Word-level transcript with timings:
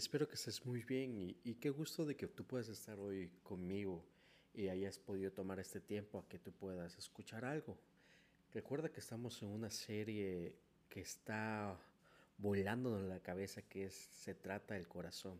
espero 0.00 0.26
que 0.26 0.34
estés 0.34 0.64
muy 0.64 0.82
bien 0.82 1.14
y, 1.14 1.36
y, 1.44 1.56
qué 1.56 1.68
gusto 1.68 2.06
de 2.06 2.16
que 2.16 2.26
tú 2.26 2.42
puedas 2.44 2.68
estar 2.68 2.98
hoy 2.98 3.30
conmigo 3.42 4.02
y 4.54 4.68
hayas 4.68 4.98
podido 4.98 5.30
tomar 5.30 5.60
este 5.60 5.78
tiempo 5.78 6.18
a 6.18 6.26
que 6.26 6.38
tú 6.38 6.52
puedas 6.52 6.96
escuchar 6.96 7.44
algo. 7.44 7.76
Recuerda 8.54 8.88
que 8.88 9.00
estamos 9.00 9.42
en 9.42 9.48
una 9.48 9.68
serie 9.68 10.56
que 10.88 11.00
está 11.02 11.78
volando 12.38 12.98
en 12.98 13.10
la 13.10 13.20
cabeza 13.20 13.60
que 13.60 13.90
se 13.90 14.34
trata 14.34 14.72
del 14.72 14.88
corazón. 14.88 15.38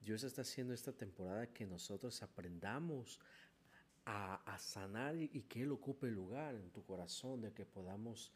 Dios 0.00 0.24
está 0.24 0.42
haciendo 0.42 0.74
esta 0.74 0.92
temporada 0.92 1.46
que 1.46 1.64
nosotros 1.64 2.24
aprendamos 2.24 3.20
a, 4.04 4.34
a 4.52 4.58
sanar 4.58 5.14
y, 5.14 5.30
y 5.32 5.42
que 5.42 5.62
Él 5.62 5.70
ocupe 5.70 6.08
lugar 6.08 6.56
en 6.56 6.70
tu 6.70 6.84
corazón, 6.84 7.40
de 7.40 7.52
que 7.52 7.64
podamos 7.64 8.32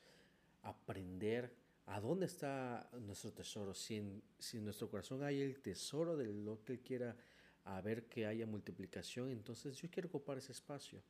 aprender 0.63 1.53
¿A 1.87 2.01
dónde 2.01 2.27
está 2.27 2.89
nuestro 3.01 3.33
tesoro? 3.33 3.73
Si 3.73 3.97
en, 3.97 4.23
si 4.39 4.59
en 4.59 4.65
nuestro 4.65 4.91
corazón 4.91 5.23
hay 5.23 5.41
el 5.41 5.61
tesoro 5.61 6.17
de 6.17 6.27
lo 6.27 6.63
que 6.65 6.75
Él 6.75 6.81
quiera 6.81 7.17
a 7.65 7.81
ver 7.81 8.07
que 8.07 8.27
haya 8.27 8.47
multiplicación, 8.47 9.31
entonces 9.31 9.77
yo 9.77 9.89
quiero 9.91 10.09
ocupar 10.09 10.39
ese 10.39 10.53
espacio. 10.53 11.01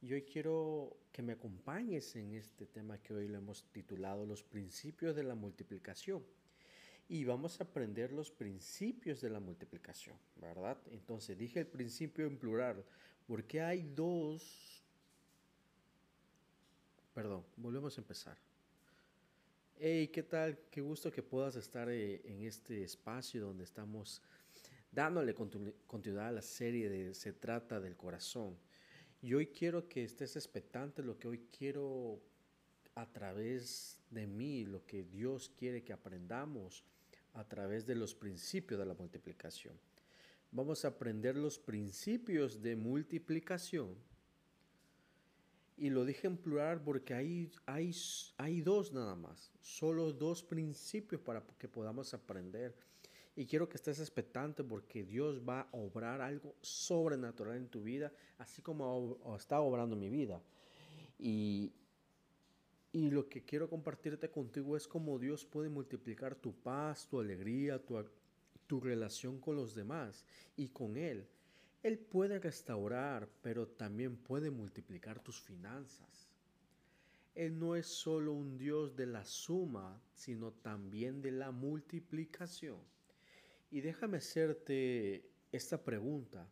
Y 0.00 0.12
hoy 0.12 0.22
quiero 0.22 0.96
que 1.12 1.22
me 1.22 1.32
acompañes 1.32 2.16
en 2.16 2.34
este 2.34 2.66
tema 2.66 2.98
que 2.98 3.14
hoy 3.14 3.28
lo 3.28 3.38
hemos 3.38 3.64
titulado 3.70 4.26
Los 4.26 4.42
principios 4.42 5.14
de 5.14 5.22
la 5.22 5.36
multiplicación. 5.36 6.24
Y 7.08 7.24
vamos 7.24 7.60
a 7.60 7.64
aprender 7.64 8.10
los 8.12 8.30
principios 8.30 9.20
de 9.20 9.30
la 9.30 9.38
multiplicación, 9.38 10.16
¿verdad? 10.36 10.78
Entonces 10.90 11.38
dije 11.38 11.60
el 11.60 11.66
principio 11.68 12.26
en 12.26 12.38
plural, 12.38 12.84
porque 13.26 13.60
hay 13.60 13.82
dos... 13.82 14.82
Perdón, 17.14 17.44
volvemos 17.56 17.96
a 17.98 18.00
empezar. 18.00 18.51
Hey, 19.84 20.10
¿qué 20.12 20.22
tal? 20.22 20.56
Qué 20.70 20.80
gusto 20.80 21.10
que 21.10 21.24
puedas 21.24 21.56
estar 21.56 21.88
eh, 21.90 22.22
en 22.24 22.42
este 22.42 22.84
espacio 22.84 23.40
donde 23.40 23.64
estamos 23.64 24.22
dándole 24.92 25.34
continuidad 25.34 26.28
a 26.28 26.30
la 26.30 26.40
serie 26.40 26.88
de 26.88 27.12
Se 27.14 27.32
trata 27.32 27.80
del 27.80 27.96
corazón. 27.96 28.56
Y 29.20 29.34
hoy 29.34 29.48
quiero 29.48 29.88
que 29.88 30.04
estés 30.04 30.36
expectante 30.36 31.02
lo 31.02 31.18
que 31.18 31.26
hoy 31.26 31.48
quiero 31.50 32.20
a 32.94 33.10
través 33.10 33.98
de 34.08 34.28
mí, 34.28 34.64
lo 34.64 34.86
que 34.86 35.02
Dios 35.02 35.50
quiere 35.58 35.82
que 35.82 35.92
aprendamos 35.92 36.84
a 37.32 37.42
través 37.42 37.84
de 37.84 37.96
los 37.96 38.14
principios 38.14 38.78
de 38.78 38.86
la 38.86 38.94
multiplicación. 38.94 39.76
Vamos 40.52 40.84
a 40.84 40.88
aprender 40.94 41.34
los 41.36 41.58
principios 41.58 42.62
de 42.62 42.76
multiplicación 42.76 43.96
y 45.76 45.90
lo 45.90 46.04
dije 46.04 46.26
en 46.26 46.36
plural 46.36 46.80
porque 46.82 47.14
hay, 47.14 47.50
hay, 47.66 47.94
hay 48.36 48.60
dos 48.60 48.92
nada 48.92 49.14
más, 49.14 49.50
solo 49.60 50.12
dos 50.12 50.42
principios 50.42 51.20
para 51.20 51.42
que 51.58 51.68
podamos 51.68 52.12
aprender. 52.14 52.74
Y 53.34 53.46
quiero 53.46 53.66
que 53.68 53.76
estés 53.76 53.98
expectante 53.98 54.62
porque 54.62 55.04
Dios 55.04 55.40
va 55.48 55.62
a 55.62 55.68
obrar 55.72 56.20
algo 56.20 56.54
sobrenatural 56.60 57.56
en 57.56 57.68
tu 57.68 57.82
vida, 57.82 58.12
así 58.36 58.60
como 58.60 59.18
está 59.36 59.60
obrando 59.60 59.96
mi 59.96 60.10
vida. 60.10 60.42
Y, 61.18 61.72
y 62.92 63.10
lo 63.10 63.28
que 63.30 63.42
quiero 63.42 63.70
compartirte 63.70 64.30
contigo 64.30 64.76
es 64.76 64.86
cómo 64.86 65.18
Dios 65.18 65.46
puede 65.46 65.70
multiplicar 65.70 66.34
tu 66.34 66.52
paz, 66.52 67.08
tu 67.08 67.20
alegría, 67.20 67.78
tu, 67.78 68.04
tu 68.66 68.80
relación 68.80 69.40
con 69.40 69.56
los 69.56 69.74
demás 69.74 70.26
y 70.54 70.68
con 70.68 70.98
Él. 70.98 71.26
Él 71.82 71.98
puede 71.98 72.38
restaurar, 72.38 73.28
pero 73.42 73.66
también 73.66 74.16
puede 74.16 74.50
multiplicar 74.50 75.20
tus 75.20 75.40
finanzas. 75.40 76.28
Él 77.34 77.58
no 77.58 77.74
es 77.74 77.86
solo 77.86 78.32
un 78.34 78.56
Dios 78.56 78.94
de 78.94 79.06
la 79.06 79.24
suma, 79.24 80.00
sino 80.14 80.52
también 80.52 81.22
de 81.22 81.32
la 81.32 81.50
multiplicación. 81.50 82.78
Y 83.70 83.80
déjame 83.80 84.18
hacerte 84.18 85.28
esta 85.50 85.82
pregunta. 85.82 86.46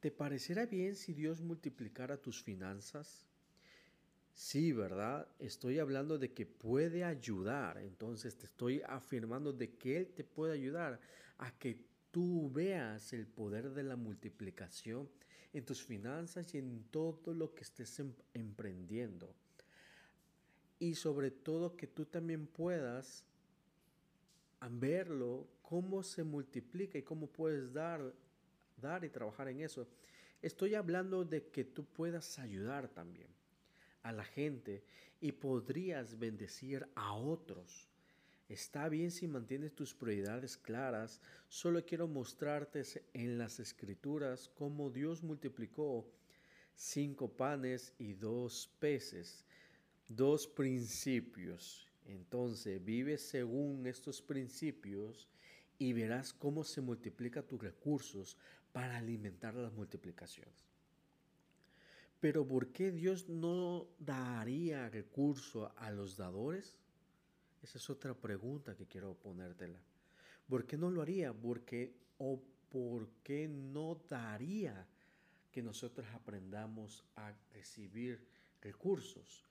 ¿Te 0.00 0.10
parecerá 0.10 0.64
bien 0.64 0.96
si 0.96 1.12
Dios 1.12 1.42
multiplicara 1.42 2.16
tus 2.16 2.42
finanzas? 2.42 3.26
Sí, 4.32 4.72
¿verdad? 4.72 5.28
Estoy 5.38 5.78
hablando 5.78 6.18
de 6.18 6.32
que 6.32 6.46
puede 6.46 7.04
ayudar. 7.04 7.76
Entonces 7.76 8.38
te 8.38 8.46
estoy 8.46 8.80
afirmando 8.86 9.52
de 9.52 9.76
que 9.76 9.98
Él 9.98 10.06
te 10.08 10.24
puede 10.24 10.54
ayudar 10.54 10.98
a 11.36 11.50
que 11.58 11.89
tú 12.10 12.50
veas 12.50 13.12
el 13.12 13.26
poder 13.26 13.70
de 13.70 13.82
la 13.82 13.96
multiplicación 13.96 15.08
en 15.52 15.64
tus 15.64 15.82
finanzas 15.82 16.54
y 16.54 16.58
en 16.58 16.84
todo 16.90 17.34
lo 17.34 17.54
que 17.54 17.62
estés 17.62 17.98
em, 17.98 18.12
emprendiendo. 18.34 19.34
Y 20.78 20.94
sobre 20.94 21.30
todo 21.30 21.76
que 21.76 21.86
tú 21.86 22.06
también 22.06 22.46
puedas 22.46 23.24
verlo, 24.70 25.46
cómo 25.62 26.02
se 26.02 26.22
multiplica 26.22 26.98
y 26.98 27.02
cómo 27.02 27.26
puedes 27.26 27.72
dar, 27.72 28.14
dar 28.76 29.04
y 29.04 29.08
trabajar 29.08 29.48
en 29.48 29.60
eso. 29.60 29.86
Estoy 30.42 30.74
hablando 30.74 31.24
de 31.24 31.46
que 31.48 31.64
tú 31.64 31.84
puedas 31.84 32.38
ayudar 32.38 32.88
también 32.88 33.28
a 34.02 34.12
la 34.12 34.24
gente 34.24 34.82
y 35.20 35.32
podrías 35.32 36.18
bendecir 36.18 36.86
a 36.94 37.12
otros 37.14 37.89
Está 38.50 38.88
bien 38.88 39.12
si 39.12 39.28
mantienes 39.28 39.76
tus 39.76 39.94
prioridades 39.94 40.56
claras, 40.56 41.20
solo 41.48 41.86
quiero 41.86 42.08
mostrarte 42.08 42.82
en 43.14 43.38
las 43.38 43.60
escrituras 43.60 44.50
cómo 44.56 44.90
Dios 44.90 45.22
multiplicó 45.22 46.04
cinco 46.74 47.28
panes 47.28 47.94
y 47.96 48.14
dos 48.14 48.68
peces, 48.80 49.44
dos 50.08 50.48
principios. 50.48 51.86
Entonces 52.06 52.84
vive 52.84 53.18
según 53.18 53.86
estos 53.86 54.20
principios 54.20 55.28
y 55.78 55.92
verás 55.92 56.32
cómo 56.32 56.64
se 56.64 56.80
multiplica 56.80 57.46
tus 57.46 57.62
recursos 57.62 58.36
para 58.72 58.98
alimentar 58.98 59.54
las 59.54 59.72
multiplicaciones. 59.72 60.66
Pero 62.18 62.44
¿por 62.48 62.72
qué 62.72 62.90
Dios 62.90 63.28
no 63.28 63.86
daría 64.00 64.88
recurso 64.88 65.72
a 65.76 65.92
los 65.92 66.16
dadores? 66.16 66.79
Esa 67.62 67.78
es 67.78 67.90
otra 67.90 68.14
pregunta 68.14 68.76
que 68.76 68.86
quiero 68.86 69.14
ponértela. 69.14 69.78
¿Por 70.48 70.66
qué 70.66 70.76
no 70.76 70.90
lo 70.90 71.02
haría? 71.02 71.32
Porque 71.32 71.94
o 72.18 72.42
por 72.70 73.08
qué 73.22 73.48
no 73.48 73.96
daría 74.08 74.86
que 75.50 75.62
nosotros 75.62 76.06
aprendamos 76.14 77.04
a 77.16 77.32
recibir 77.52 78.26
recursos. 78.60 79.44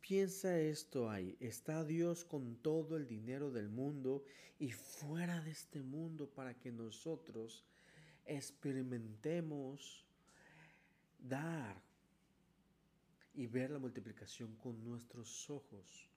Piensa 0.00 0.58
esto 0.58 1.10
ahí, 1.10 1.36
está 1.40 1.84
Dios 1.84 2.24
con 2.24 2.56
todo 2.56 2.96
el 2.96 3.08
dinero 3.08 3.50
del 3.50 3.68
mundo 3.68 4.24
y 4.58 4.70
fuera 4.70 5.40
de 5.40 5.50
este 5.50 5.82
mundo 5.82 6.30
para 6.30 6.54
que 6.54 6.70
nosotros 6.70 7.64
experimentemos 8.24 10.06
dar 11.18 11.82
y 13.34 13.46
ver 13.46 13.70
la 13.70 13.78
multiplicación 13.78 14.54
con 14.56 14.82
nuestros 14.84 15.50
ojos. 15.50 16.08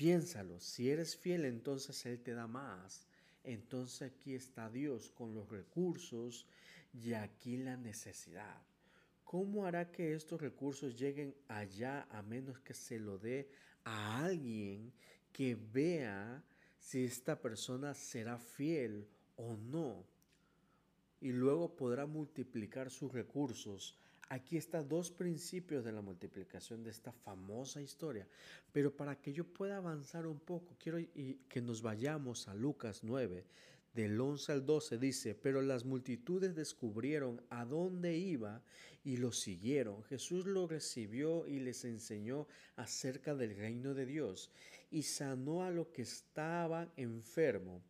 Piénsalo, 0.00 0.58
si 0.60 0.88
eres 0.88 1.14
fiel, 1.14 1.44
entonces 1.44 2.06
Él 2.06 2.22
te 2.22 2.32
da 2.32 2.46
más. 2.46 3.06
Entonces 3.44 4.10
aquí 4.10 4.34
está 4.34 4.70
Dios 4.70 5.10
con 5.10 5.34
los 5.34 5.50
recursos 5.50 6.46
y 6.94 7.12
aquí 7.12 7.58
la 7.58 7.76
necesidad. 7.76 8.62
¿Cómo 9.24 9.66
hará 9.66 9.92
que 9.92 10.14
estos 10.14 10.40
recursos 10.40 10.98
lleguen 10.98 11.34
allá 11.48 12.08
a 12.10 12.22
menos 12.22 12.58
que 12.60 12.72
se 12.72 12.98
lo 12.98 13.18
dé 13.18 13.50
a 13.84 14.24
alguien 14.24 14.90
que 15.34 15.54
vea 15.54 16.42
si 16.78 17.04
esta 17.04 17.38
persona 17.38 17.92
será 17.92 18.38
fiel 18.38 19.06
o 19.36 19.54
no? 19.54 20.06
Y 21.20 21.30
luego 21.32 21.76
podrá 21.76 22.06
multiplicar 22.06 22.88
sus 22.88 23.12
recursos 23.12 23.98
Aquí 24.30 24.56
están 24.56 24.88
dos 24.88 25.10
principios 25.10 25.84
de 25.84 25.90
la 25.90 26.02
multiplicación 26.02 26.84
de 26.84 26.90
esta 26.90 27.10
famosa 27.10 27.82
historia. 27.82 28.28
Pero 28.72 28.96
para 28.96 29.20
que 29.20 29.32
yo 29.32 29.44
pueda 29.44 29.76
avanzar 29.76 30.24
un 30.24 30.38
poco, 30.38 30.76
quiero 30.78 30.98
que 31.48 31.60
nos 31.60 31.82
vayamos 31.82 32.46
a 32.46 32.54
Lucas 32.54 33.02
9, 33.02 33.44
del 33.92 34.20
11 34.20 34.52
al 34.52 34.64
12 34.64 34.98
dice, 34.98 35.34
pero 35.34 35.62
las 35.62 35.84
multitudes 35.84 36.54
descubrieron 36.54 37.42
a 37.50 37.64
dónde 37.64 38.16
iba 38.16 38.62
y 39.02 39.16
lo 39.16 39.32
siguieron. 39.32 40.04
Jesús 40.04 40.46
lo 40.46 40.68
recibió 40.68 41.48
y 41.48 41.58
les 41.58 41.84
enseñó 41.84 42.46
acerca 42.76 43.34
del 43.34 43.56
reino 43.56 43.94
de 43.94 44.06
Dios 44.06 44.52
y 44.92 45.02
sanó 45.02 45.64
a 45.64 45.70
lo 45.70 45.90
que 45.90 46.02
estaba 46.02 46.88
enfermo. 46.96 47.82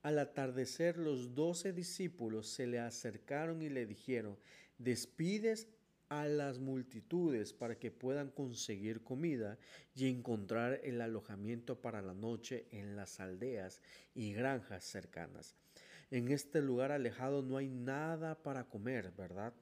Al 0.00 0.18
atardecer 0.18 0.96
los 0.96 1.34
doce 1.34 1.74
discípulos 1.74 2.48
se 2.48 2.66
le 2.66 2.78
acercaron 2.78 3.60
y 3.60 3.68
le 3.68 3.84
dijeron, 3.84 4.38
despides 4.78 5.68
a 6.08 6.26
las 6.26 6.58
multitudes 6.58 7.52
para 7.52 7.78
que 7.78 7.90
puedan 7.90 8.30
conseguir 8.30 9.02
comida 9.02 9.58
y 9.94 10.08
encontrar 10.08 10.80
el 10.84 11.00
alojamiento 11.00 11.80
para 11.80 12.02
la 12.02 12.14
noche 12.14 12.66
en 12.70 12.96
las 12.96 13.20
aldeas 13.20 13.80
y 14.14 14.32
granjas 14.32 14.84
cercanas. 14.84 15.56
En 16.10 16.30
este 16.30 16.60
lugar 16.60 16.92
alejado 16.92 17.42
no 17.42 17.56
hay 17.56 17.68
nada 17.68 18.42
para 18.42 18.68
comer, 18.68 19.12
¿verdad? 19.16 19.52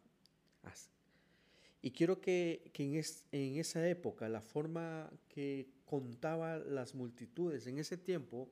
Y 1.80 1.90
quiero 1.90 2.20
que, 2.20 2.70
en, 2.74 3.02
en 3.32 3.58
esa 3.58 3.88
época, 3.88 4.28
la 4.28 4.40
forma 4.40 5.10
que 5.28 5.68
contaba 5.84 6.58
las 6.58 6.94
multitudes, 6.94 7.66
en 7.66 7.78
ese 7.78 7.96
tiempo, 7.96 8.48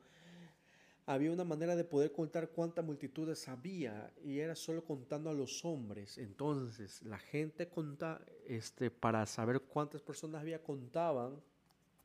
había 1.06 1.32
una 1.32 1.44
manera 1.44 1.74
de 1.76 1.84
poder 1.84 2.12
contar 2.12 2.50
cuántas 2.50 2.84
multitudes 2.84 3.48
había 3.48 4.12
y 4.24 4.38
era 4.38 4.54
solo 4.54 4.84
contando 4.84 5.30
a 5.30 5.34
los 5.34 5.64
hombres. 5.64 6.18
Entonces 6.18 7.02
la 7.02 7.18
gente 7.18 7.68
contaba, 7.68 8.20
este, 8.46 8.90
para 8.90 9.26
saber 9.26 9.60
cuántas 9.60 10.02
personas 10.02 10.42
había, 10.42 10.62
contaban 10.62 11.40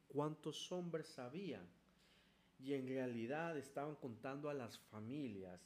cuántos 0.07 0.71
hombres 0.71 1.19
había. 1.19 1.61
Y 2.59 2.73
en 2.73 2.87
realidad 2.87 3.57
estaban 3.57 3.95
contando 3.95 4.49
a 4.49 4.53
las 4.53 4.79
familias. 4.79 5.59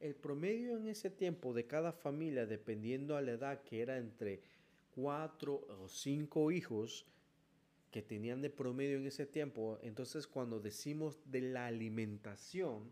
El 0.00 0.14
promedio 0.14 0.76
en 0.76 0.86
ese 0.86 1.10
tiempo 1.10 1.52
de 1.52 1.66
cada 1.66 1.92
familia, 1.92 2.46
dependiendo 2.46 3.16
a 3.16 3.20
la 3.20 3.32
edad, 3.32 3.62
que 3.62 3.82
era 3.82 3.98
entre 3.98 4.40
cuatro 4.94 5.66
o 5.82 5.88
cinco 5.88 6.52
hijos, 6.52 7.04
que 7.90 8.02
tenían 8.02 8.42
de 8.42 8.50
promedio 8.50 8.98
en 8.98 9.06
ese 9.06 9.26
tiempo. 9.26 9.78
Entonces, 9.82 10.26
cuando 10.26 10.60
decimos 10.60 11.18
de 11.24 11.40
la 11.40 11.66
alimentación 11.66 12.90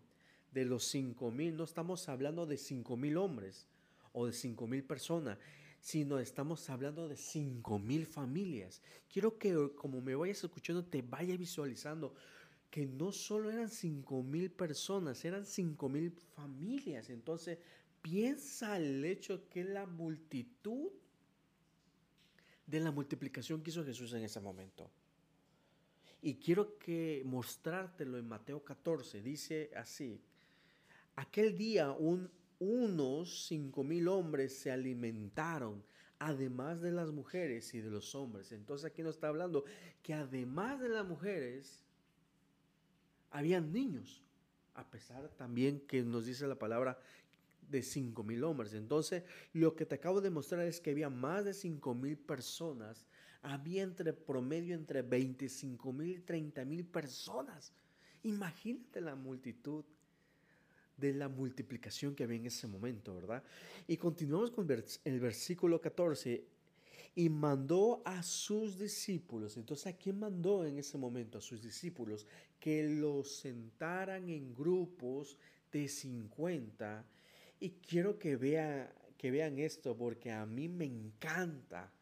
de 0.53 0.65
los 0.65 0.85
cinco 0.85 1.31
mil, 1.31 1.57
no 1.57 1.65
estamos 1.65 2.09
hablando 2.09 2.47
de 2.47 2.57
cinco 2.57 2.97
mil 2.97 3.17
hombres 3.17 3.67
o 4.13 4.27
de 4.27 4.33
cinco 4.33 4.67
mil 4.67 4.83
personas, 4.85 5.39
sino 5.81 6.19
estamos 6.19 6.71
hablando 6.71 7.09
de 7.09 7.17
cinco 7.17 7.79
mil 7.79 8.07
familias. 8.07 8.83
Quiero 9.13 9.39
que 9.39 9.71
como 9.75 10.01
me 10.01 10.15
vayas 10.15 10.43
escuchando, 10.43 10.85
te 10.85 11.03
vaya 11.03 11.37
visualizando 11.37 12.15
que 12.71 12.87
no 12.87 13.13
solo 13.13 13.51
eran 13.51 13.69
cinco 13.69 14.23
mil 14.23 14.51
personas, 14.51 15.25
eran 15.25 15.45
cinco 15.45 15.89
mil 15.89 16.11
familias. 16.35 17.11
Entonces, 17.11 17.59
piensa 18.01 18.79
el 18.79 19.05
hecho 19.05 19.49
que 19.49 19.65
la 19.65 19.87
multitud 19.87 20.89
de 22.67 22.81
la 22.81 22.91
multiplicación 22.91 23.63
que 23.63 23.71
hizo 23.71 23.85
Jesús 23.85 24.13
en 24.13 24.25
ese 24.25 24.41
momento. 24.41 24.91
Y 26.23 26.35
quiero 26.35 26.79
que 26.79 27.23
mostrártelo 27.25 28.19
en 28.19 28.29
Mateo 28.29 28.65
14. 28.65 29.23
Dice 29.23 29.71
así, 29.77 30.21
aquel 31.15 31.57
día 31.57 31.93
un, 31.93 32.31
unos 32.59 33.47
cinco 33.47 33.85
mil 33.85 34.09
hombres 34.09 34.59
se 34.59 34.73
alimentaron, 34.73 35.85
además 36.19 36.81
de 36.81 36.91
las 36.91 37.13
mujeres 37.13 37.73
y 37.75 37.81
de 37.81 37.91
los 37.91 38.15
hombres. 38.15 38.51
Entonces 38.53 38.91
aquí 38.91 39.03
nos 39.03 39.17
está 39.17 39.29
hablando 39.29 39.65
que 40.03 40.15
además 40.15 40.81
de 40.81 40.89
las 40.89 41.07
mujeres, 41.07 41.85
habían 43.31 43.73
niños, 43.73 44.23
a 44.75 44.89
pesar 44.91 45.29
también 45.37 45.81
que 45.81 46.03
nos 46.03 46.27
dice 46.27 46.47
la 46.47 46.59
palabra 46.59 46.99
de 47.69 47.83
5 47.83 48.23
mil 48.23 48.45
hombres. 48.45 48.75
Entonces, 48.75 49.23
lo 49.53 49.75
que 49.75 49.87
te 49.87 49.97
acabo 49.97 50.21
de 50.21 50.31
mostrar 50.31 50.67
es 50.67 50.81
que 50.81 50.91
había 50.91 51.11
más 51.11 51.45
de 51.45 51.55
5 51.55 51.95
mil 51.95 52.17
personas. 52.17 53.07
Había 53.43 53.83
entre 53.83 54.13
promedio 54.13 54.75
entre 54.75 55.03
25 55.03 55.93
mil 55.93 56.19
y 56.19 56.21
30 56.21 56.65
mil 56.65 56.85
personas. 56.85 57.73
Imagínate 58.23 59.01
la 59.01 59.15
multitud 59.15 59.85
de 60.97 61.13
la 61.13 61.29
multiplicación 61.29 62.15
que 62.15 62.25
había 62.25 62.39
en 62.39 62.47
ese 62.47 62.67
momento, 62.67 63.15
¿verdad? 63.15 63.43
Y 63.87 63.97
continuamos 63.97 64.51
con 64.51 64.67
el 65.05 65.21
versículo 65.21 65.81
14. 65.81 66.45
Y 67.19 67.31
mandó 67.31 68.03
a 68.05 68.23
sus 68.23 68.79
discípulos. 68.79 69.57
Entonces, 69.57 69.87
¿a 69.87 69.97
quién 69.97 70.19
mandó 70.19 70.67
en 70.67 70.79
ese 70.79 70.99
momento? 70.99 71.39
A 71.39 71.41
sus 71.41 71.63
discípulos 71.63 72.27
que 72.61 72.87
los 72.89 73.37
sentaran 73.37 74.29
en 74.29 74.55
grupos 74.55 75.39
de 75.73 75.89
50 75.89 77.07
y 77.61 77.71
quiero 77.87 78.19
que, 78.19 78.37
vea, 78.37 78.93
que 79.17 79.31
vean 79.31 79.59
esto 79.59 79.97
porque 79.97 80.31
a 80.31 80.47
mí 80.47 80.69
me 80.69 80.85
encanta 80.85 81.93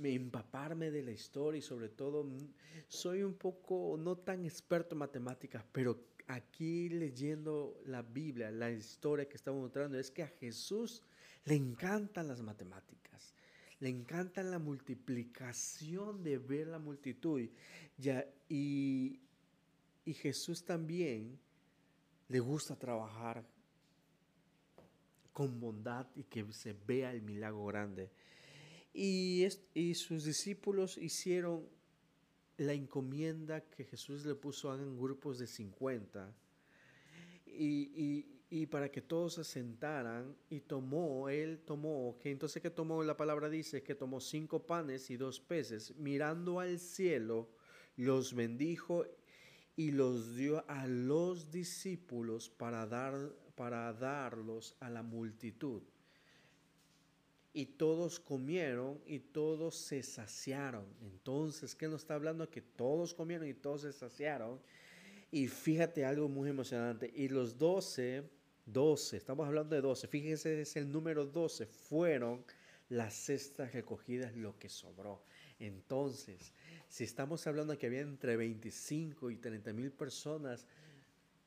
me 0.00 0.14
empaparme 0.14 0.90
de 0.90 1.02
la 1.02 1.10
historia 1.10 1.58
y 1.58 1.62
sobre 1.62 1.88
todo 1.88 2.24
mm, 2.24 2.38
soy 2.88 3.22
un 3.22 3.34
poco 3.34 3.96
no 3.98 4.16
tan 4.16 4.44
experto 4.44 4.94
en 4.94 5.00
matemáticas, 5.00 5.64
pero 5.72 6.00
aquí 6.26 6.88
leyendo 6.88 7.80
la 7.86 8.02
Biblia, 8.02 8.50
la 8.50 8.70
historia 8.70 9.28
que 9.28 9.36
estamos 9.36 9.62
mostrando 9.62 9.98
es 9.98 10.10
que 10.10 10.22
a 10.22 10.28
Jesús 10.28 11.02
le 11.44 11.54
encantan 11.54 12.28
las 12.28 12.40
matemáticas, 12.42 13.34
le 13.78 13.88
encanta 13.88 14.42
la 14.42 14.58
multiplicación 14.58 16.22
de 16.22 16.38
ver 16.38 16.68
la 16.68 16.78
multitud. 16.78 17.40
Y, 18.48 19.20
y 20.04 20.14
Jesús 20.14 20.64
también 20.64 21.38
le 22.28 22.40
gusta 22.40 22.76
trabajar 22.76 23.44
con 25.40 25.58
bondad 25.58 26.06
y 26.16 26.24
que 26.24 26.44
se 26.52 26.74
vea 26.86 27.10
el 27.10 27.22
milagro 27.22 27.64
grande. 27.64 28.10
Y, 28.92 29.46
y 29.72 29.94
sus 29.94 30.24
discípulos 30.24 30.98
hicieron 30.98 31.66
la 32.58 32.74
encomienda 32.74 33.62
que 33.62 33.84
Jesús 33.84 34.26
le 34.26 34.34
puso 34.34 34.74
en 34.74 34.98
grupos 34.98 35.38
de 35.38 35.46
50 35.46 36.30
y, 37.46 38.26
y, 38.50 38.66
para 38.66 38.90
que 38.90 39.00
todos 39.00 39.32
se 39.32 39.44
sentaran 39.44 40.36
y 40.50 40.60
tomó, 40.60 41.30
él 41.30 41.60
tomó, 41.64 42.18
que 42.20 42.30
entonces 42.30 42.60
que 42.60 42.68
tomó, 42.68 43.02
la 43.02 43.16
palabra 43.16 43.48
dice 43.48 43.82
que 43.82 43.94
tomó 43.94 44.20
cinco 44.20 44.66
panes 44.66 45.08
y 45.08 45.16
dos 45.16 45.40
peces, 45.40 45.96
mirando 45.96 46.60
al 46.60 46.78
cielo, 46.78 47.48
los 47.96 48.34
bendijo 48.34 49.06
y 49.74 49.90
los 49.90 50.36
dio 50.36 50.68
a 50.68 50.86
los 50.86 51.50
discípulos 51.50 52.50
para 52.50 52.86
dar 52.86 53.32
para 53.60 53.92
darlos 53.92 54.74
a 54.80 54.88
la 54.88 55.02
multitud. 55.02 55.82
Y 57.52 57.66
todos 57.66 58.18
comieron 58.18 58.98
y 59.04 59.18
todos 59.18 59.76
se 59.76 60.02
saciaron. 60.02 60.86
Entonces, 61.02 61.74
¿qué 61.74 61.86
nos 61.86 62.00
está 62.00 62.14
hablando? 62.14 62.48
Que 62.48 62.62
todos 62.62 63.12
comieron 63.12 63.46
y 63.46 63.52
todos 63.52 63.82
se 63.82 63.92
saciaron. 63.92 64.58
Y 65.30 65.46
fíjate 65.46 66.06
algo 66.06 66.26
muy 66.26 66.48
emocionante. 66.48 67.12
Y 67.14 67.28
los 67.28 67.58
doce, 67.58 68.30
doce, 68.64 69.18
estamos 69.18 69.46
hablando 69.46 69.76
de 69.76 69.82
doce, 69.82 70.08
fíjense, 70.08 70.58
es 70.58 70.76
el 70.76 70.90
número 70.90 71.26
doce, 71.26 71.66
fueron 71.66 72.42
las 72.88 73.12
cestas 73.12 73.74
recogidas, 73.74 74.34
lo 74.36 74.58
que 74.58 74.70
sobró. 74.70 75.22
Entonces, 75.58 76.54
si 76.88 77.04
estamos 77.04 77.46
hablando 77.46 77.76
que 77.76 77.88
había 77.88 78.00
entre 78.00 78.38
25 78.38 79.30
y 79.30 79.36
30 79.36 79.74
mil 79.74 79.92
personas, 79.92 80.66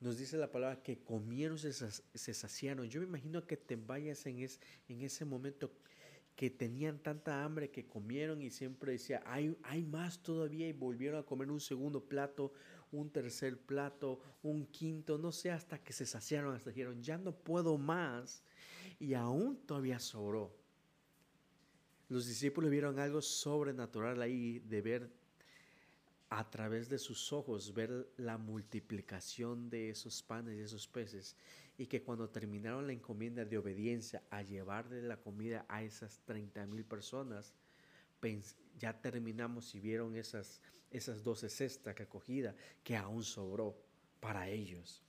nos 0.04 0.18
dice 0.18 0.36
la 0.36 0.52
palabra 0.52 0.84
que 0.84 1.00
comieron, 1.00 1.58
se, 1.58 2.34
saciaron. 2.34 2.90
Yo 2.90 3.00
me 3.00 3.08
imagino 3.08 3.48
que 3.48 3.56
te 3.56 3.78
vayas 3.78 4.26
en, 4.26 4.40
es, 4.40 4.60
en 4.90 5.02
ese 5.02 5.24
momento 5.24 5.72
que 6.36 6.50
tenían 6.50 7.00
tanta 7.00 7.42
hambre 7.44 7.72
que 7.72 7.88
comieron 7.88 8.42
y 8.42 8.50
siempre 8.50 8.92
decía, 8.92 9.24
hay, 9.26 9.58
hay 9.64 9.84
más 9.86 10.22
todavía 10.22 10.68
y 10.68 10.74
volvieron 10.74 11.22
a 11.22 11.26
comer 11.26 11.50
un 11.50 11.62
segundo 11.62 12.04
plato, 12.04 12.52
un 12.92 13.12
tercer 13.12 13.58
plato, 13.58 14.20
un 14.42 14.66
quinto, 14.66 15.18
no 15.18 15.32
sé, 15.32 15.52
hasta 15.52 15.82
que 15.82 15.94
se 15.94 16.06
saciaron, 16.06 16.54
hasta 16.54 16.72
dijeron, 16.72 17.02
ya 17.02 17.18
no 17.18 17.34
puedo 17.34 17.78
más 17.78 18.44
y 19.00 19.14
aún 19.14 19.56
todavía 19.66 20.00
sobró. 20.00 20.54
Los 22.10 22.28
discípulos 22.28 22.70
vieron 22.70 23.00
algo 23.00 23.22
sobrenatural 23.22 24.22
ahí 24.22 24.60
de 24.60 24.82
ver 24.82 25.23
a 26.36 26.50
través 26.50 26.90
de 26.90 26.98
sus 26.98 27.32
ojos 27.32 27.76
ver 27.76 28.08
la 28.18 28.40
multiplicación 28.40 29.70
de 29.70 29.92
esos 29.92 30.24
panes 30.24 30.58
y 30.58 30.62
esos 30.62 30.88
peces 30.88 31.38
y 31.78 31.86
que 31.86 32.02
cuando 32.02 32.28
terminaron 32.28 32.88
la 32.88 32.94
encomienda 32.94 33.46
de 33.46 33.60
obediencia 33.60 34.24
a 34.32 34.42
llevarle 34.42 35.04
la 35.04 35.18
comida 35.18 35.64
a 35.70 35.84
esas 35.84 36.22
30 36.26 36.66
mil 36.66 36.86
personas, 36.86 37.54
ya 38.80 39.00
terminamos 39.00 39.76
y 39.76 39.80
vieron 39.80 40.16
esas, 40.16 40.60
esas 40.90 41.24
12 41.24 41.50
cestas 41.50 41.96
recogidas 41.96 42.56
que 42.84 42.98
aún 42.98 43.24
sobró 43.24 43.78
para 44.20 44.50
ellos. 44.50 45.04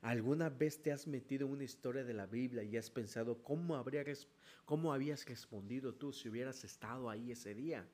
¿Alguna 0.00 0.48
vez 0.48 0.80
te 0.80 0.92
has 0.92 1.08
metido 1.08 1.48
en 1.48 1.54
una 1.54 1.64
historia 1.64 2.04
de 2.04 2.14
la 2.14 2.26
Biblia 2.26 2.62
y 2.62 2.76
has 2.76 2.88
pensado 2.88 3.42
cómo, 3.42 3.74
habría, 3.74 4.04
cómo 4.64 4.92
habías 4.92 5.26
respondido 5.26 5.92
tú 5.92 6.12
si 6.12 6.28
hubieras 6.28 6.62
estado 6.62 7.10
ahí 7.10 7.32
ese 7.32 7.52
día? 7.52 7.84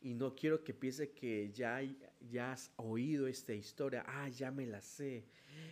Y 0.00 0.14
no 0.14 0.34
quiero 0.34 0.64
que 0.64 0.74
piense 0.74 1.12
que 1.12 1.50
ya, 1.52 1.80
ya 2.20 2.52
has 2.52 2.72
oído 2.76 3.26
esta 3.26 3.52
historia, 3.52 4.04
ah, 4.06 4.28
ya 4.28 4.50
me 4.50 4.66
la 4.66 4.80
sé, 4.80 5.24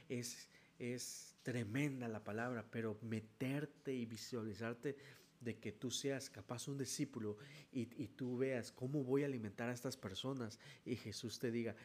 es, 0.09 0.49
es 0.79 1.37
tremenda 1.43 2.09
la 2.09 2.23
palabra, 2.23 2.65
pero 2.71 2.99
meterte 3.03 3.95
y 3.95 4.07
visualizarte 4.07 4.97
de 5.41 5.59
que 5.59 5.73
tú 5.73 5.91
seas 5.91 6.29
capaz 6.29 6.69
un 6.69 6.79
discípulo 6.79 7.39
y, 7.73 7.89
y, 8.03 8.09
tú 8.09 8.37
veas 8.37 8.73
cómo 8.73 9.05
voy 9.05 9.23
a 9.23 9.27
alimentar 9.27 9.69
a 9.69 9.73
estas 9.73 9.97
personas 9.97 10.59
y 10.85 10.97
Jesús 10.97 11.39
te 11.39 11.51
diga, 11.53 11.77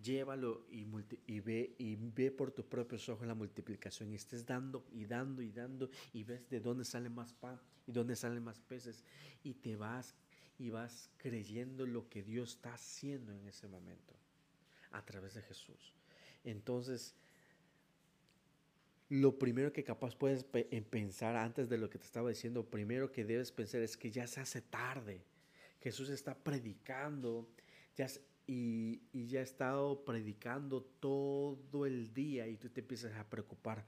llévalo 0.00 0.66
y, 0.70 0.86
y, 1.26 1.40
ve, 1.40 1.74
y 1.78 1.96
ve 1.96 2.30
por 2.30 2.52
tus 2.52 2.64
propios 2.64 3.08
ojos 3.08 3.26
la 3.26 3.34
multiplicación 3.34 4.12
y 4.12 4.14
estés 4.14 4.46
dando 4.46 4.86
y 4.92 5.06
dando 5.06 5.42
y 5.42 5.50
dando 5.50 5.90
y 6.12 6.22
ves 6.22 6.48
de 6.48 6.60
dónde 6.60 6.84
sale 6.84 7.08
más 7.08 7.32
pan 7.32 7.60
y 7.86 7.92
dónde 7.92 8.14
salen 8.14 8.44
más 8.44 8.60
peces 8.60 9.02
y 9.42 9.54
te 9.54 9.76
vas 9.76 10.14
y 10.58 10.70
vas 10.70 11.10
creyendo 11.16 11.86
lo 11.86 12.08
que 12.08 12.22
Dios 12.22 12.50
está 12.50 12.74
haciendo 12.74 13.32
en 13.32 13.46
ese 13.46 13.68
momento 13.68 14.14
a 14.90 15.04
través 15.04 15.34
de 15.34 15.42
Jesús. 15.42 15.94
Entonces, 16.44 17.14
lo 19.08 19.38
primero 19.38 19.72
que 19.72 19.84
capaz 19.84 20.16
puedes 20.16 20.44
pensar 20.44 21.36
antes 21.36 21.68
de 21.68 21.78
lo 21.78 21.90
que 21.90 21.98
te 21.98 22.04
estaba 22.04 22.28
diciendo, 22.28 22.64
primero 22.64 23.12
que 23.12 23.24
debes 23.24 23.52
pensar 23.52 23.82
es 23.82 23.96
que 23.96 24.10
ya 24.10 24.26
se 24.26 24.40
hace 24.40 24.62
tarde. 24.62 25.22
Jesús 25.80 26.08
está 26.08 26.34
predicando, 26.34 27.48
ya 27.96 28.08
y, 28.48 29.02
y, 29.12 29.26
ya 29.26 29.40
ha 29.40 29.42
estado 29.42 30.04
predicando 30.04 30.82
todo 31.00 31.84
el 31.84 32.12
día 32.14 32.46
y 32.46 32.56
tú 32.56 32.68
te 32.68 32.80
empiezas 32.80 33.14
a 33.16 33.28
preocupar, 33.28 33.84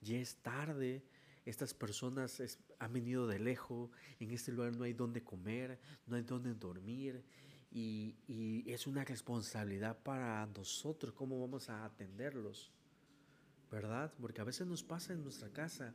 ya 0.00 0.18
es 0.18 0.36
tarde, 0.36 1.02
estas 1.48 1.72
personas 1.72 2.42
han 2.78 2.92
venido 2.92 3.26
de 3.26 3.38
lejos, 3.38 3.90
en 4.20 4.30
este 4.32 4.52
lugar 4.52 4.76
no 4.76 4.84
hay 4.84 4.92
donde 4.92 5.24
comer, 5.24 5.80
no 6.06 6.16
hay 6.16 6.22
donde 6.22 6.54
dormir 6.54 7.24
y, 7.70 8.64
es 8.66 8.86
una 8.86 9.02
responsabilidad 9.04 9.98
para 10.02 10.46
nosotros 10.46 11.14
cómo 11.14 11.40
vamos 11.40 11.70
a 11.70 11.84
atenderlos, 11.84 12.70
¿verdad? 13.70 14.12
Porque 14.20 14.42
a 14.42 14.44
veces 14.44 14.66
nos 14.66 14.82
pasa 14.82 15.14
en 15.14 15.22
nuestra 15.22 15.50
casa 15.50 15.94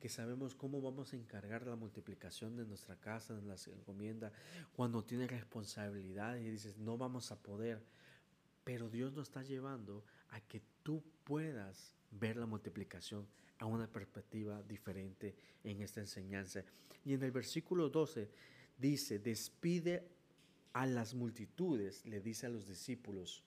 que 0.00 0.08
sabemos 0.08 0.54
cómo 0.54 0.80
vamos 0.80 1.12
a 1.12 1.16
encargar 1.16 1.66
la 1.66 1.76
multiplicación 1.76 2.56
de 2.56 2.64
nuestra 2.64 2.96
casa, 2.96 3.34
de 3.34 3.42
la 3.42 3.56
encomienda, 3.66 4.32
cuando 4.72 5.04
tienes 5.04 5.30
responsabilidades 5.30 6.44
y 6.44 6.50
dices, 6.50 6.78
no 6.78 6.96
vamos 6.96 7.30
a 7.32 7.42
poder. 7.42 7.84
Pero 8.64 8.88
Dios 8.88 9.12
nos 9.12 9.28
está 9.28 9.42
llevando 9.42 10.04
a 10.30 10.40
que 10.40 10.62
tú 10.82 11.04
puedas 11.24 11.96
ver 12.10 12.36
la 12.36 12.46
multiplicación 12.46 13.26
a 13.62 13.66
una 13.66 13.86
perspectiva 13.86 14.62
diferente 14.62 15.34
en 15.62 15.82
esta 15.82 16.00
enseñanza. 16.00 16.64
Y 17.04 17.14
en 17.14 17.22
el 17.22 17.30
versículo 17.30 17.88
12 17.88 18.28
dice, 18.76 19.18
despide 19.18 20.08
a 20.72 20.86
las 20.86 21.14
multitudes, 21.14 22.04
le 22.04 22.20
dice 22.20 22.46
a 22.46 22.50
los 22.50 22.66
discípulos, 22.66 23.44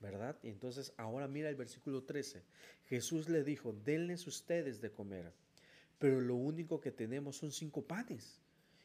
¿verdad? 0.00 0.36
Y 0.42 0.48
entonces 0.48 0.92
ahora 0.96 1.26
mira 1.26 1.48
el 1.48 1.56
versículo 1.56 2.02
13. 2.02 2.42
Jesús 2.84 3.28
le 3.28 3.44
dijo, 3.44 3.72
denles 3.72 4.26
ustedes 4.26 4.80
de 4.80 4.90
comer 4.90 5.32
pero 5.98 6.20
lo 6.20 6.34
único 6.34 6.80
que 6.80 6.90
tenemos 6.90 7.36
son 7.36 7.52
cinco 7.52 7.82
panes 7.82 8.40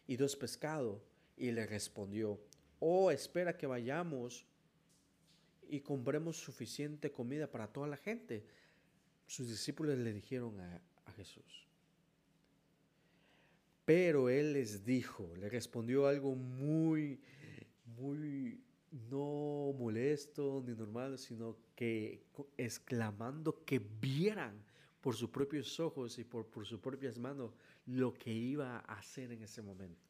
y 0.07 0.15
dos 0.15 0.35
pescados. 0.35 1.01
Y 1.37 1.51
le 1.51 1.65
respondió, 1.65 2.39
oh, 2.79 3.09
espera 3.09 3.57
que 3.57 3.65
vayamos 3.65 4.45
y 5.67 5.79
compremos 5.79 6.37
suficiente 6.37 7.11
comida 7.11 7.47
para 7.47 7.67
toda 7.67 7.87
la 7.87 7.97
gente. 7.97 8.45
Sus 9.31 9.47
discípulos 9.47 9.97
le 9.97 10.11
dijeron 10.11 10.59
a, 10.59 10.81
Jesús. 11.15 11.65
Pero 13.85 14.27
él 14.27 14.51
les 14.51 14.83
dijo, 14.83 15.33
le 15.37 15.47
respondió 15.49 16.05
algo 16.05 16.35
muy, 16.35 17.17
muy 17.97 18.59
no 19.09 19.73
molesto 19.79 20.61
ni 20.67 20.73
normal, 20.73 21.17
sino 21.17 21.55
que 21.77 22.25
exclamando 22.57 23.63
que 23.63 23.79
vieran 23.79 24.61
por 24.99 25.15
sus 25.15 25.29
propios 25.29 25.79
ojos 25.79 26.19
y 26.19 26.25
por, 26.25 26.45
por 26.47 26.65
sus 26.65 26.81
propias 26.81 27.17
manos 27.17 27.53
lo 27.85 28.13
que 28.13 28.33
iba 28.33 28.79
a 28.79 28.97
hacer 28.99 29.31
en 29.31 29.43
ese 29.43 29.61
momento. 29.61 30.09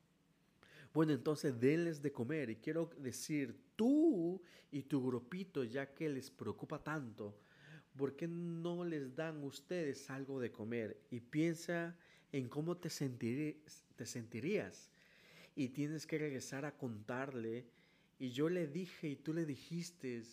Bueno, 0.92 1.14
entonces 1.14 1.60
denles 1.60 2.02
de 2.02 2.12
comer. 2.12 2.50
Y 2.50 2.56
quiero 2.56 2.90
decir, 2.98 3.56
tú 3.76 4.42
y 4.72 4.82
tu 4.82 5.06
grupito, 5.06 5.64
ya 5.64 5.94
que 5.94 6.10
les 6.10 6.32
preocupa 6.32 6.84
tanto, 6.84 7.36
¿por 7.98 8.16
qué 8.16 8.28
no 8.28 8.84
les 8.84 9.16
dan 9.16 9.44
ustedes 9.44 10.10
algo 10.10 10.40
de 10.40 10.52
comer? 10.52 10.98
Y 11.10 11.20
piensa 11.20 11.96
en 12.32 12.50
cómo 12.50 12.78
te, 12.78 12.90
sentirías. 12.90 14.90
Y 15.56 15.70
tienes 15.70 16.08
que 16.08 16.18
regresar 16.18 16.66
a 16.66 16.78
contarle. 16.78 17.66
Y 18.20 18.32
yo 18.32 18.50
le 18.50 18.68
dije 18.68 19.10
y 19.10 19.16
tú 19.16 19.34
le 19.34 19.46
dijiste 19.46 20.24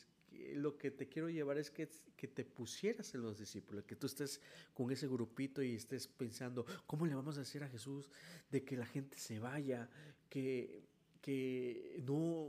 lo 0.54 0.76
que 0.76 0.90
te 0.90 1.08
quiero 1.08 1.30
llevar 1.30 1.58
es 1.58 1.70
que, 1.70 1.88
que, 2.16 2.28
te 2.28 2.44
pusieras 2.44 3.14
en 3.14 3.22
los 3.22 3.38
discípulos, 3.38 3.84
que 3.84 3.96
tú 3.96 4.06
estés 4.06 4.40
con 4.74 4.90
ese 4.90 5.08
grupito 5.08 5.62
y 5.62 5.74
estés 5.74 6.06
pensando, 6.06 6.66
¿cómo 6.86 7.06
le 7.06 7.14
vamos 7.14 7.36
a 7.36 7.40
decir 7.40 7.62
a 7.64 7.68
Jesús 7.68 8.10
de 8.50 8.62
que 8.62 8.76
la 8.76 8.86
gente 8.86 9.18
se 9.18 9.38
vaya, 9.38 9.88
que, 10.28 10.84
que 11.20 12.02
no 12.06 12.48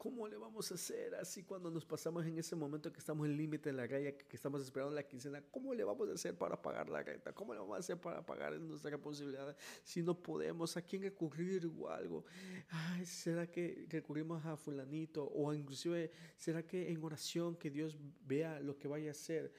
¿Cómo 0.00 0.26
le 0.26 0.38
vamos 0.38 0.72
a 0.72 0.76
hacer 0.76 1.14
así 1.16 1.42
cuando 1.42 1.70
nos 1.70 1.84
pasamos 1.84 2.24
en 2.24 2.38
ese 2.38 2.56
momento 2.56 2.90
que 2.90 3.00
estamos 3.00 3.26
en 3.26 3.36
límite 3.36 3.68
en 3.68 3.76
la 3.76 3.86
raya, 3.86 4.16
que, 4.16 4.34
estamos 4.34 4.62
esperando 4.62 4.94
la 4.94 5.02
quincena? 5.02 5.42
¿Cómo 5.50 5.74
le 5.74 5.84
vamos 5.84 6.08
a 6.08 6.14
hacer 6.14 6.38
para 6.38 6.62
pagar 6.62 6.88
la 6.88 7.02
renta? 7.02 7.34
¿Cómo 7.34 7.52
le 7.52 7.60
vamos 7.60 7.76
a 7.76 7.80
hacer 7.80 8.00
para 8.00 8.24
pagar 8.24 8.58
nuestra 8.58 8.96
posibilidad 8.96 9.54
si 9.84 10.00
no 10.00 10.18
podemos? 10.18 10.74
¿A 10.78 10.80
quién 10.80 11.02
recurrir 11.02 11.66
o 11.66 11.90
algo? 11.90 12.24
Ay, 12.70 13.04
¿Será 13.04 13.50
que 13.50 13.84
recurrimos 13.90 14.42
a 14.46 14.56
fulanito? 14.56 15.30
O 15.34 15.52
inclusive, 15.52 16.10
¿será 16.34 16.66
que 16.66 16.90
en 16.90 17.04
oración 17.04 17.56
que 17.56 17.70
Dios 17.70 17.98
vea 18.26 18.58
lo 18.58 18.78
que 18.78 18.88
vaya 18.88 19.08
a 19.08 19.12
hacer? 19.12 19.52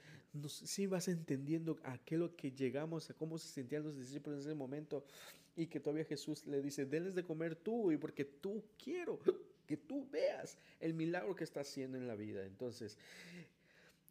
si 0.48 0.88
vas 0.88 1.07
entendiendo 1.07 1.77
a 1.83 2.00
qué 2.00 2.17
lo 2.17 2.36
que 2.36 2.51
llegamos, 2.51 3.07
a 3.12 3.13
cómo 3.13 3.38
se 3.38 3.48
sentían 3.48 3.83
los 3.83 3.95
discípulos 3.95 4.39
en 4.39 4.50
ese 4.50 4.55
momento 4.55 5.05
y 5.55 5.67
que 5.67 5.79
todavía 5.79 6.05
Jesús 6.05 6.48
le 6.48 6.63
dice, 6.63 6.88
denles 6.88 7.13
de 7.13 7.24
comer 7.24 7.55
tú 7.55 7.91
y 7.91 7.98
porque 7.98 8.25
tú 8.25 8.63
quiero 8.81 9.19
que 9.71 9.77
tú 9.77 10.05
veas 10.11 10.57
el 10.81 10.93
milagro 10.93 11.33
que 11.33 11.45
está 11.45 11.61
haciendo 11.61 11.97
en 11.97 12.05
la 12.05 12.15
vida. 12.15 12.45
Entonces, 12.45 12.97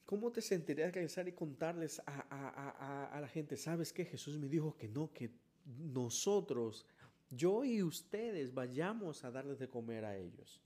¿cómo 0.06 0.32
te 0.32 0.40
sentirías 0.40 0.94
regresar 0.94 1.28
y 1.28 1.32
contarles 1.32 2.00
a, 2.06 3.18
la 3.20 3.28
gente, 3.28 3.58
sabes 3.58 3.92
que 3.92 4.06
Jesús 4.06 4.38
me 4.38 4.48
dijo 4.48 4.74
que 4.78 4.88
no, 4.88 5.12
que 5.12 5.30
nosotros, 5.92 6.86
yo 7.28 7.62
y 7.62 7.82
ustedes 7.82 8.54
vayamos 8.54 9.22
a 9.22 9.30
darles 9.30 9.58
de 9.58 9.68
comer 9.68 10.06
a 10.06 10.16
ellos? 10.16 10.62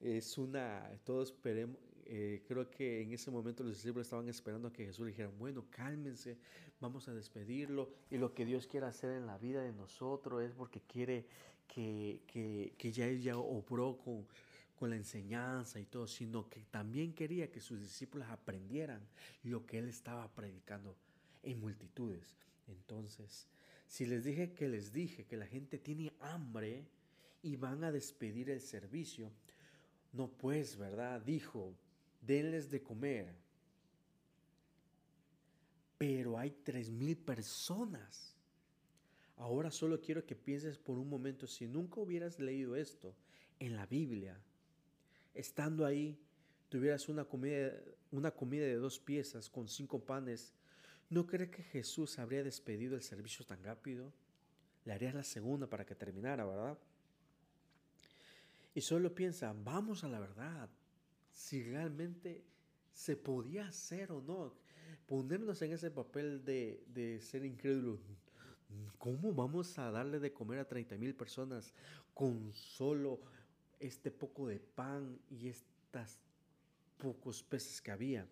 Es 0.00 0.38
una, 0.38 0.90
todos 1.04 1.28
esperemos, 1.28 1.76
eh, 2.06 2.42
creo 2.48 2.70
que 2.70 3.02
en 3.02 3.12
ese 3.12 3.30
momento 3.30 3.62
los 3.64 3.74
discípulos 3.74 4.06
estaban 4.06 4.30
esperando 4.30 4.68
a 4.68 4.72
que 4.72 4.86
Jesús 4.86 5.08
dijera, 5.08 5.28
bueno, 5.28 5.66
cálmense, 5.68 6.38
vamos 6.80 7.06
a 7.08 7.12
despedirlo 7.12 7.90
y 8.10 8.16
lo 8.16 8.32
que 8.32 8.46
Dios 8.46 8.66
quiere 8.66 8.86
hacer 8.86 9.10
en 9.10 9.26
la 9.26 9.36
vida 9.36 9.62
de 9.62 9.72
nosotros 9.72 10.42
es 10.42 10.52
porque 10.54 10.80
quiere 10.80 11.26
que, 11.66 12.20
que, 12.26 12.74
que 12.76 12.92
ya 12.92 13.06
ella 13.06 13.38
obró 13.38 13.96
con, 13.98 14.26
con 14.78 14.90
la 14.90 14.96
enseñanza 14.96 15.80
y 15.80 15.86
todo, 15.86 16.06
sino 16.06 16.48
que 16.48 16.60
también 16.70 17.12
quería 17.14 17.50
que 17.50 17.60
sus 17.60 17.80
discípulos 17.80 18.28
aprendieran 18.28 19.00
lo 19.42 19.64
que 19.66 19.78
él 19.78 19.88
estaba 19.88 20.28
predicando 20.34 20.94
en 21.42 21.60
multitudes. 21.60 22.36
Entonces, 22.68 23.46
si 23.88 24.06
les 24.06 24.24
dije 24.24 24.52
que 24.52 24.68
les 24.68 24.92
dije 24.92 25.24
que 25.24 25.36
la 25.36 25.46
gente 25.46 25.78
tiene 25.78 26.12
hambre 26.20 26.84
y 27.42 27.56
van 27.56 27.84
a 27.84 27.92
despedir 27.92 28.50
el 28.50 28.60
servicio, 28.60 29.30
no 30.12 30.28
pues, 30.28 30.76
¿verdad? 30.76 31.20
Dijo, 31.20 31.74
denles 32.20 32.70
de 32.70 32.82
comer. 32.82 33.34
Pero 35.98 36.38
hay 36.38 36.50
tres 36.50 36.90
mil 36.90 37.16
personas. 37.16 38.33
Ahora 39.36 39.70
solo 39.70 40.00
quiero 40.00 40.24
que 40.24 40.36
pienses 40.36 40.78
por 40.78 40.98
un 40.98 41.08
momento, 41.08 41.46
si 41.46 41.66
nunca 41.66 42.00
hubieras 42.00 42.38
leído 42.38 42.76
esto 42.76 43.14
en 43.58 43.76
la 43.76 43.86
Biblia, 43.86 44.38
estando 45.34 45.84
ahí, 45.84 46.16
tuvieras 46.68 47.08
una 47.08 47.24
comida, 47.24 47.72
una 48.12 48.30
comida 48.30 48.64
de 48.64 48.76
dos 48.76 48.98
piezas 48.98 49.50
con 49.50 49.68
cinco 49.68 50.04
panes, 50.04 50.54
¿no 51.10 51.26
crees 51.26 51.50
que 51.50 51.62
Jesús 51.62 52.18
habría 52.18 52.44
despedido 52.44 52.94
el 52.94 53.02
servicio 53.02 53.44
tan 53.44 53.62
rápido? 53.62 54.12
Le 54.84 54.92
harías 54.92 55.14
la 55.14 55.24
segunda 55.24 55.68
para 55.68 55.84
que 55.84 55.94
terminara, 55.94 56.44
¿verdad? 56.44 56.78
Y 58.74 58.80
solo 58.80 59.14
piensa, 59.14 59.54
vamos 59.64 60.04
a 60.04 60.08
la 60.08 60.20
verdad, 60.20 60.68
si 61.32 61.62
realmente 61.62 62.44
se 62.92 63.16
podía 63.16 63.68
hacer 63.68 64.12
o 64.12 64.20
no, 64.20 64.54
ponernos 65.06 65.60
en 65.62 65.72
ese 65.72 65.90
papel 65.90 66.44
de, 66.44 66.84
de 66.88 67.20
ser 67.20 67.44
incrédulos. 67.44 68.00
¿Cómo 68.98 69.32
vamos 69.32 69.78
a 69.78 69.90
darle 69.90 70.18
de 70.18 70.32
comer 70.32 70.60
a 70.60 70.68
30 70.68 70.96
mil 70.96 71.14
personas 71.14 71.72
con 72.14 72.52
solo 72.52 73.20
este 73.78 74.10
poco 74.10 74.46
de 74.46 74.58
pan 74.58 75.18
y 75.30 75.48
estas 75.48 76.18
pocos 76.98 77.42
peces 77.42 77.82
que 77.82 77.90
había? 77.90 78.26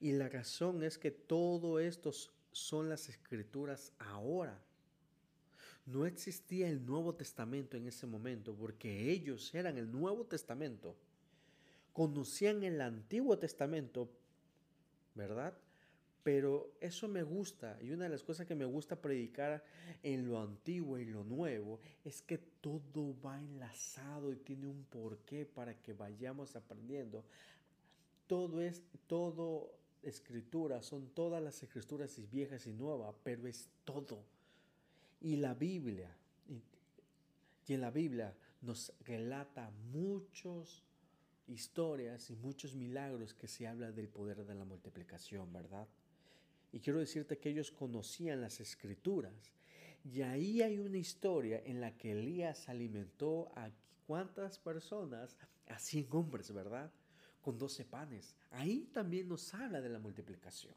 Y 0.00 0.12
la 0.12 0.28
razón 0.28 0.82
es 0.82 0.98
que 0.98 1.10
todo 1.10 1.78
esto 1.78 2.10
son 2.52 2.88
las 2.88 3.08
escrituras 3.08 3.92
ahora. 3.98 4.60
No 5.86 6.04
existía 6.04 6.68
el 6.68 6.84
Nuevo 6.84 7.14
Testamento 7.14 7.76
en 7.76 7.86
ese 7.86 8.06
momento 8.06 8.54
porque 8.54 9.10
ellos 9.10 9.54
eran 9.54 9.78
el 9.78 9.90
Nuevo 9.90 10.24
Testamento. 10.24 10.96
Conocían 11.92 12.64
el 12.64 12.80
Antiguo 12.80 13.38
Testamento, 13.38 14.10
¿verdad? 15.14 15.56
Pero 16.26 16.72
eso 16.80 17.06
me 17.06 17.22
gusta 17.22 17.78
y 17.80 17.92
una 17.92 18.06
de 18.06 18.10
las 18.10 18.24
cosas 18.24 18.48
que 18.48 18.56
me 18.56 18.64
gusta 18.64 19.00
predicar 19.00 19.62
en 20.02 20.28
lo 20.28 20.40
antiguo 20.40 20.98
y 20.98 21.04
lo 21.04 21.22
nuevo 21.22 21.78
es 22.04 22.20
que 22.20 22.36
todo 22.36 23.14
va 23.24 23.38
enlazado 23.38 24.32
y 24.32 24.36
tiene 24.38 24.66
un 24.66 24.82
porqué 24.86 25.46
para 25.46 25.80
que 25.80 25.92
vayamos 25.92 26.56
aprendiendo. 26.56 27.24
Todo 28.26 28.60
es 28.60 28.82
todo 29.06 29.72
escritura, 30.02 30.82
son 30.82 31.10
todas 31.10 31.40
las 31.40 31.62
escrituras 31.62 32.20
viejas 32.28 32.66
y 32.66 32.72
nuevas, 32.72 33.14
pero 33.22 33.46
es 33.46 33.68
todo. 33.84 34.24
Y 35.20 35.36
la 35.36 35.54
Biblia, 35.54 36.10
y, 36.48 36.60
y 37.70 37.74
en 37.74 37.80
la 37.80 37.92
Biblia 37.92 38.34
nos 38.62 38.92
relata 39.04 39.70
muchas 39.92 40.82
historias 41.46 42.30
y 42.30 42.34
muchos 42.34 42.74
milagros 42.74 43.32
que 43.32 43.46
se 43.46 43.68
habla 43.68 43.92
del 43.92 44.08
poder 44.08 44.44
de 44.44 44.56
la 44.56 44.64
multiplicación, 44.64 45.52
¿verdad? 45.52 45.86
Y 46.76 46.80
quiero 46.80 46.98
decirte 46.98 47.38
que 47.38 47.48
ellos 47.48 47.70
conocían 47.70 48.42
las 48.42 48.60
escrituras. 48.60 49.50
Y 50.04 50.20
ahí 50.20 50.60
hay 50.60 50.78
una 50.78 50.98
historia 50.98 51.62
en 51.64 51.80
la 51.80 51.96
que 51.96 52.12
Elías 52.12 52.68
alimentó 52.68 53.50
a 53.56 53.70
¿Cuántas 54.06 54.58
personas? 54.58 55.38
A 55.68 55.78
100 55.78 56.08
hombres, 56.10 56.52
¿verdad? 56.52 56.92
Con 57.40 57.56
12 57.56 57.86
panes. 57.86 58.36
Ahí 58.50 58.90
también 58.92 59.26
nos 59.26 59.54
habla 59.54 59.80
de 59.80 59.88
la 59.88 59.98
multiplicación. 59.98 60.74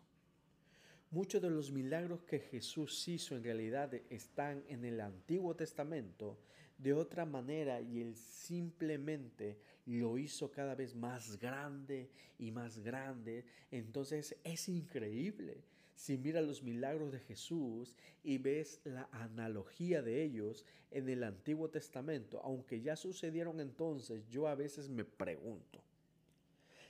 Muchos 1.12 1.42
de 1.42 1.50
los 1.50 1.70
milagros 1.70 2.24
que 2.24 2.40
Jesús 2.40 3.06
hizo 3.10 3.36
en 3.36 3.44
realidad 3.44 3.94
están 4.10 4.64
en 4.70 4.86
el 4.86 5.02
Antiguo 5.02 5.54
Testamento 5.54 6.40
de 6.78 6.94
otra 6.94 7.26
manera 7.26 7.82
y 7.82 8.00
Él 8.00 8.16
simplemente 8.16 9.60
lo 9.86 10.18
hizo 10.18 10.50
cada 10.50 10.76
vez 10.76 10.96
más 10.96 11.38
grande 11.38 12.10
y 12.38 12.52
más 12.52 12.80
grande. 12.80 13.44
Entonces 13.70 14.38
es 14.46 14.70
increíble. 14.70 15.66
Si 16.00 16.18
miras 16.18 16.46
los 16.46 16.64
milagros 16.64 17.12
de 17.12 17.20
Jesús 17.20 17.98
y 18.24 18.38
ves 18.38 18.80
la 18.86 19.10
analogía 19.12 20.02
de 20.02 20.24
ellos 20.24 20.64
en 20.92 21.10
el 21.10 21.26
Antiguo 21.26 21.70
Testamento, 21.70 22.40
aunque 22.42 22.80
ya 22.80 22.96
sucedieron 22.96 23.60
entonces, 23.60 24.26
yo 24.30 24.48
a 24.48 24.56
veces 24.56 24.88
me 24.88 25.04
pregunto 25.04 25.84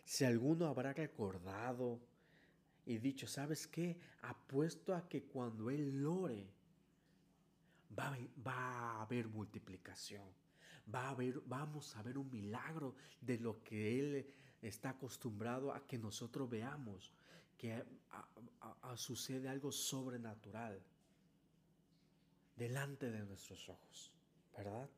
si 0.06 0.25
alguno 0.25 0.68
habrá 0.68 0.94
recordado 0.94 2.00
y 2.86 3.00
dicho, 3.00 3.25
¿sabes 3.25 3.66
qué? 3.66 3.98
Apuesto 4.22 4.94
a 4.94 5.10
que 5.10 5.24
cuando 5.24 5.72
Él 5.72 6.06
ore, 6.06 6.46
va, 7.98 8.16
a 8.46 9.01
haber 9.01 9.28
multiplicación. 9.28 10.22
Va 10.94 11.08
a 11.08 11.10
haber, 11.10 11.39
vamos 11.48 11.96
a 11.96 12.04
ver 12.04 12.20
un 12.20 12.30
milagro 12.30 12.94
de 13.22 13.39
lo 13.39 13.63
que 13.63 14.00
Él 14.00 14.28
está 14.62 14.92
acostumbrado 14.92 15.74
a 15.74 15.88
que 15.88 15.98
nosotros 15.98 16.48
veamos, 16.48 17.12
que 17.60 17.84
sucede 18.96 19.48
algo 19.48 19.72
sobrenatural 19.72 20.82
delante 22.56 23.12
de 23.12 23.24
nuestros 23.25 23.70
ojos, 23.70 24.12
¿verdad? 24.58 24.89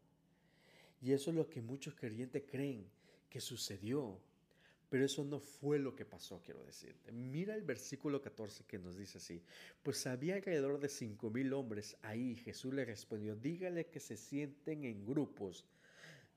Y 1.01 1.12
eso 1.12 1.32
es 1.32 1.36
lo 1.36 1.50
que 1.50 1.62
muchos 1.62 1.96
creyentes 1.96 2.44
creen 2.50 2.88
que 3.30 3.41
sucedió 3.41 4.22
pero 4.91 5.06
eso 5.06 5.24
no 5.24 5.39
fue 5.39 5.80
lo 5.80 5.96
que 5.96 6.03
pasó, 6.03 6.41
quiero 6.44 6.65
decirte. 6.65 7.13
Mira 7.13 7.56
el 7.56 7.62
versículo 7.62 8.22
14 8.22 8.65
que 8.65 8.77
nos 8.77 8.98
dice 8.98 9.20
así. 9.20 9.41
Pues 9.82 10.06
había 10.06 10.36
alrededor 10.36 10.82
de 10.82 10.89
cinco 10.89 11.30
mil 11.30 11.53
hombres 11.53 11.96
ahí. 12.01 12.36
Jesús 12.36 12.74
le 12.74 12.84
respondió, 12.84 13.38
dígale 13.38 13.86
que 13.86 14.01
se 14.01 14.18
sienten 14.18 14.84
en 14.84 15.06
grupos 15.06 15.63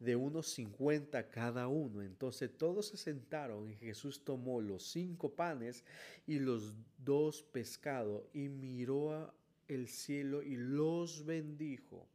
de 0.05 0.17
unos 0.17 0.49
50 0.49 1.31
cada 1.31 1.69
uno. 1.69 2.03
Entonces 2.03 2.57
todos 2.57 2.89
se 2.89 2.97
sentaron 2.97 3.69
y 3.71 3.75
Jesús 3.75 4.23
tomó 4.23 4.61
los 4.61 4.85
cinco 4.85 5.31
panes 5.31 5.85
y 6.27 6.39
los 6.39 6.77
dos 6.99 7.43
pescados 7.43 8.25
y 8.33 8.49
miró 8.49 9.33
el 9.69 9.89
cielo 9.89 10.43
y 10.43 10.57
los 10.57 11.25
bendijo. 11.25 12.07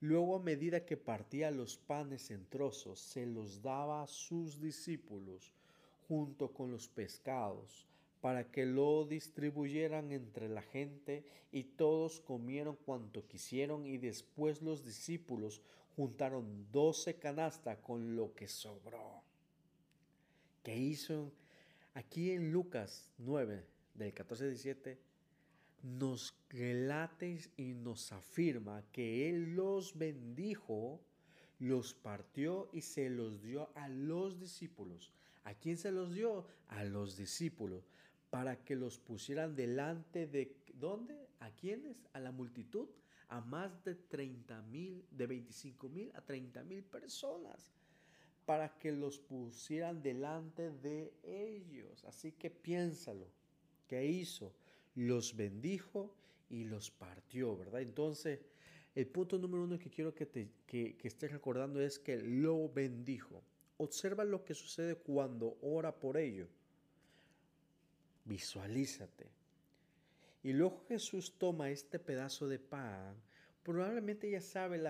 Luego 0.00 0.36
a 0.36 0.42
medida 0.42 0.86
que 0.86 0.96
partía 0.96 1.50
los 1.50 1.76
panes 1.76 2.30
en 2.30 2.46
trozos, 2.46 3.00
se 3.00 3.26
los 3.26 3.60
daba 3.60 4.02
a 4.02 4.06
sus 4.06 4.58
discípulos 4.58 5.52
junto 6.08 6.54
con 6.54 6.72
los 6.72 6.88
pescados, 6.88 7.86
para 8.22 8.50
que 8.50 8.64
lo 8.64 9.04
distribuyeran 9.04 10.10
entre 10.12 10.48
la 10.48 10.62
gente, 10.62 11.24
y 11.52 11.64
todos 11.64 12.20
comieron 12.20 12.76
cuanto 12.76 13.26
quisieron, 13.26 13.86
y 13.86 13.98
después 13.98 14.62
los 14.62 14.84
discípulos 14.84 15.60
juntaron 16.00 16.66
doce 16.72 17.18
canastas 17.18 17.76
con 17.80 18.16
lo 18.16 18.34
que 18.34 18.48
sobró. 18.48 19.22
¿Qué 20.62 20.74
hizo? 20.74 21.30
Aquí 21.92 22.30
en 22.30 22.50
Lucas 22.52 23.10
9, 23.18 23.66
del 23.92 24.14
14 24.14 24.44
al 24.44 24.50
17, 24.52 24.98
nos 25.82 26.34
relata 26.48 27.26
y 27.26 27.74
nos 27.74 28.12
afirma 28.12 28.82
que 28.92 29.28
Él 29.28 29.54
los 29.54 29.98
bendijo, 29.98 31.02
los 31.58 31.92
partió 31.92 32.70
y 32.72 32.80
se 32.80 33.10
los 33.10 33.42
dio 33.42 33.68
a 33.74 33.90
los 33.90 34.40
discípulos. 34.40 35.12
¿A 35.44 35.52
quién 35.52 35.76
se 35.76 35.92
los 35.92 36.14
dio? 36.14 36.46
A 36.68 36.82
los 36.84 37.18
discípulos, 37.18 37.84
para 38.30 38.64
que 38.64 38.74
los 38.74 38.98
pusieran 38.98 39.54
delante 39.54 40.26
de, 40.26 40.56
¿dónde? 40.72 41.28
¿A 41.40 41.50
quiénes? 41.50 42.06
A 42.14 42.20
la 42.20 42.32
multitud, 42.32 42.88
a 43.30 43.40
más 43.40 43.82
de 43.84 43.94
30 43.94 44.60
mil, 44.62 45.04
de 45.10 45.26
25 45.26 45.88
mil 45.88 46.10
a 46.14 46.20
30 46.20 46.64
mil 46.64 46.82
personas, 46.82 47.72
para 48.44 48.76
que 48.76 48.90
los 48.90 49.18
pusieran 49.20 50.02
delante 50.02 50.70
de 50.70 51.12
ellos. 51.22 52.04
Así 52.04 52.32
que 52.32 52.50
piénsalo, 52.50 53.28
¿qué 53.86 54.04
hizo? 54.04 54.52
Los 54.96 55.36
bendijo 55.36 56.12
y 56.48 56.64
los 56.64 56.90
partió, 56.90 57.56
¿verdad? 57.56 57.80
Entonces, 57.80 58.40
el 58.96 59.06
punto 59.06 59.38
número 59.38 59.62
uno 59.62 59.78
que 59.78 59.90
quiero 59.90 60.12
que, 60.12 60.26
te, 60.26 60.50
que, 60.66 60.96
que 60.96 61.08
estés 61.08 61.30
recordando 61.30 61.80
es 61.80 62.00
que 62.00 62.16
lo 62.16 62.68
bendijo. 62.68 63.44
Observa 63.76 64.24
lo 64.24 64.44
que 64.44 64.54
sucede 64.54 64.96
cuando 64.96 65.56
ora 65.62 65.94
por 65.94 66.16
ello. 66.16 66.48
Visualízate. 68.24 69.39
Y 70.42 70.52
luego 70.52 70.84
Jesús 70.88 71.36
toma 71.38 71.70
este 71.70 71.98
pedazo 71.98 72.48
de 72.48 72.58
pan. 72.58 73.14
Probablemente 73.62 74.30
ya, 74.30 74.40
sabe 74.40 74.80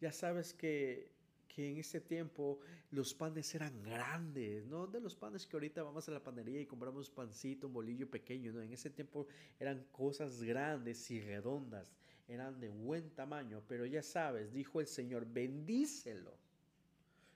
ya 0.00 0.12
sabes 0.12 0.52
que, 0.52 1.12
que 1.48 1.70
en 1.70 1.78
ese 1.78 2.00
tiempo 2.00 2.58
los 2.90 3.14
panes 3.14 3.54
eran 3.54 3.82
grandes, 3.82 4.66
no 4.66 4.86
de 4.86 5.00
los 5.00 5.14
panes 5.14 5.46
que 5.46 5.56
ahorita 5.56 5.82
vamos 5.82 6.08
a 6.08 6.12
la 6.12 6.22
panería 6.22 6.60
y 6.60 6.66
compramos 6.66 7.08
pancito, 7.08 7.68
un 7.68 7.72
bolillo 7.72 8.10
pequeño, 8.10 8.52
no, 8.52 8.60
en 8.60 8.72
ese 8.72 8.90
tiempo 8.90 9.28
eran 9.60 9.84
cosas 9.92 10.42
grandes 10.42 11.08
y 11.10 11.20
redondas, 11.20 11.92
eran 12.26 12.58
de 12.58 12.68
buen 12.68 13.10
tamaño, 13.10 13.62
pero 13.68 13.86
ya 13.86 14.02
sabes, 14.02 14.52
dijo 14.52 14.80
el 14.80 14.88
Señor, 14.88 15.24
bendícelo 15.24 16.36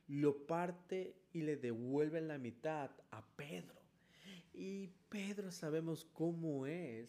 lo 0.08 0.46
parte 0.46 1.14
y 1.32 1.42
le 1.42 1.56
devuelve 1.56 2.20
la 2.20 2.38
mitad 2.38 2.90
a 3.10 3.24
Pedro. 3.36 3.80
Y 4.52 4.88
Pedro 5.08 5.50
sabemos 5.50 6.06
cómo 6.12 6.66
es. 6.66 7.08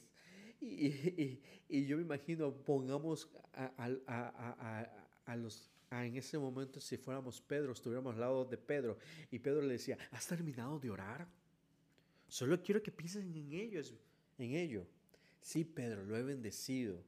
Y, 0.61 1.85
yo 1.85 1.97
me 1.97 2.03
imagino, 2.03 2.53
pongamos 2.53 3.29
a, 3.53 5.35
los 5.35 5.69
en 5.91 6.17
ese 6.17 6.37
momento, 6.37 6.81
si 6.81 6.97
fuéramos 6.97 7.39
Pedro, 7.41 7.71
estuviéramos 7.71 8.15
al 8.15 8.19
lado 8.19 8.45
de 8.45 8.57
Pedro, 8.57 8.97
y 9.31 9.39
Pedro 9.39 9.61
le 9.61 9.73
decía, 9.73 9.97
¿has 10.11 10.27
terminado 10.27 10.79
de 10.79 10.89
orar? 10.89 11.27
Solo 12.27 12.61
quiero 12.61 12.81
que 12.81 12.91
piensen 12.91 13.33
en 13.33 13.53
ellos, 13.53 13.93
en 14.37 14.55
ello. 14.55 14.85
Sí, 15.39 15.63
Pedro, 15.63 16.03
lo 16.03 16.17
he 16.17 16.23
bendecido. 16.23 17.03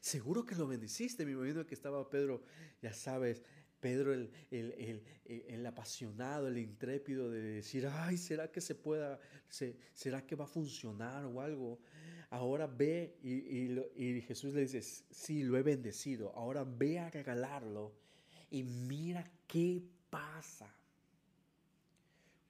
Seguro 0.00 0.46
que 0.46 0.54
lo 0.54 0.66
bendeciste, 0.66 1.26
me 1.26 1.32
imagino 1.32 1.66
que 1.66 1.74
estaba 1.74 2.08
Pedro, 2.08 2.42
ya 2.80 2.92
sabes, 2.92 3.42
Pedro 3.80 4.12
el, 4.12 4.30
el, 4.50 5.66
apasionado, 5.66 6.48
el 6.48 6.58
intrépido 6.58 7.30
de 7.30 7.40
decir, 7.40 7.86
ay, 7.86 8.16
¿será 8.16 8.50
que 8.50 8.60
se 8.60 8.74
pueda, 8.74 9.20
será 9.94 10.26
que 10.26 10.34
va 10.34 10.44
a 10.44 10.48
funcionar 10.48 11.24
o 11.26 11.40
algo? 11.40 11.78
Ahora 12.30 12.66
ve 12.66 13.16
y, 13.22 14.20
Jesús 14.22 14.52
le 14.52 14.62
dice, 14.62 14.82
sí, 14.82 15.42
lo 15.42 15.56
he 15.56 15.62
bendecido, 15.62 16.32
ahora 16.34 16.64
ve 16.64 16.98
a 16.98 17.08
regalarlo 17.10 17.92
y 18.50 18.62
mira 18.62 19.30
qué 19.46 19.82
pasa. 20.10 20.72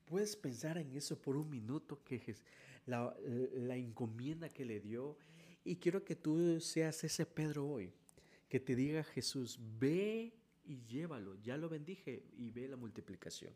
Puedes 0.07 0.35
pensar 0.35 0.79
en 0.79 0.97
eso 0.97 1.17
por 1.21 1.37
un 1.37 1.49
minuto, 1.49 2.03
que 2.05 2.23
es 2.27 2.43
la, 2.87 3.15
la 3.55 3.77
encomienda 3.77 4.49
que 4.49 4.65
le 4.65 4.81
dio. 4.81 5.17
Y 5.65 5.77
quiero 5.77 6.05
que 6.05 6.17
tú 6.17 6.61
seas 6.61 7.05
ese 7.05 7.27
Pedro 7.27 7.69
hoy, 7.69 7.93
que 8.49 8.59
te 8.59 8.75
diga 8.75 9.05
Jesús, 9.05 9.61
ve 9.79 10.33
y 10.69 10.85
llévalo. 10.87 11.35
Ya 11.43 11.57
lo 11.57 11.69
bendije 11.69 12.23
y 12.37 12.51
ve 12.51 12.69
la 12.69 12.77
multiplicación. 12.77 13.53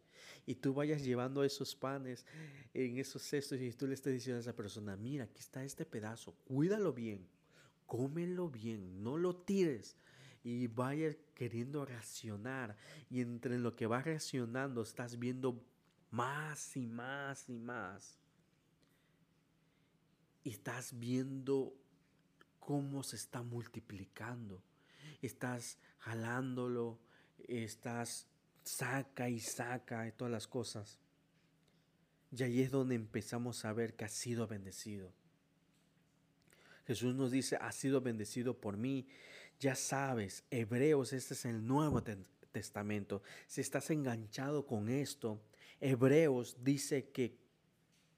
Y 0.47 0.57
tú 0.57 0.73
vayas 0.73 1.05
llevando 1.05 1.45
esos 1.45 1.77
panes 1.77 2.25
en 2.73 2.99
esos 2.99 3.23
cestos 3.23 3.61
y 3.61 3.71
tú 3.73 3.87
le 3.87 3.95
estés 3.95 4.15
diciendo 4.15 4.39
a 4.39 4.41
esa 4.41 4.57
persona, 4.57 4.97
mira, 4.97 5.25
aquí 5.25 5.41
está 5.41 5.63
este 5.63 5.85
pedazo, 5.85 6.35
cuídalo 6.47 6.93
bien, 6.93 7.29
cómelo 7.87 8.49
bien, 8.49 9.03
no 9.03 9.19
lo 9.19 9.37
tires. 9.37 9.97
Y 10.43 10.67
vayas 10.67 11.17
queriendo 11.35 11.85
reaccionar. 11.85 12.77
Y 13.11 13.21
entre 13.21 13.59
lo 13.59 13.77
que 13.77 13.87
vas 13.87 14.05
reaccionando 14.05 14.83
estás 14.83 15.19
viendo 15.19 15.63
más 16.11 16.77
y 16.77 16.87
más 16.87 17.49
y 17.49 17.59
más. 17.59 18.19
Y 20.43 20.51
estás 20.51 20.99
viendo 20.99 21.73
cómo 22.59 23.03
se 23.03 23.17
está 23.17 23.43
multiplicando 23.43 24.63
estás 25.21 25.79
jalándolo, 25.99 26.99
estás 27.49 28.27
saca 28.63 29.29
y 29.29 29.41
saca 29.41 30.07
y 30.07 30.13
todas 30.13 30.33
las 30.33 30.47
cosas. 30.47 30.99
Y 32.37 32.43
ahí 32.43 32.63
es 32.63 32.71
donde 32.71 32.95
empezamos 32.95 33.65
a 33.65 33.73
ver 33.73 33.95
que 33.95 34.05
ha 34.05 34.09
sido 34.09 34.47
bendecido. 34.47 35.13
Jesús 36.87 37.15
nos 37.15 37.31
dice, 37.31 37.57
ha 37.57 37.71
sido 37.73 38.01
bendecido 38.01 38.59
por 38.59 38.77
mí. 38.77 39.07
Ya 39.61 39.75
sabes, 39.75 40.45
Hebreos, 40.51 41.13
este 41.13 41.35
es 41.35 41.45
el 41.45 41.65
Nuevo 41.67 42.03
Testamento. 42.51 43.23
Si 43.47 43.61
estás 43.61 43.91
enganchado 43.91 44.67
con 44.67 44.89
esto, 44.89 45.41
Hebreos 45.81 46.57
dice 46.65 47.11
que 47.11 47.39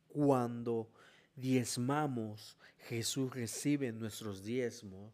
cuando 0.08 0.90
diezmamos, 1.34 2.56
Jesús 2.88 3.34
recibe 3.34 3.92
nuestros 3.92 4.44
diezmos 4.44 5.12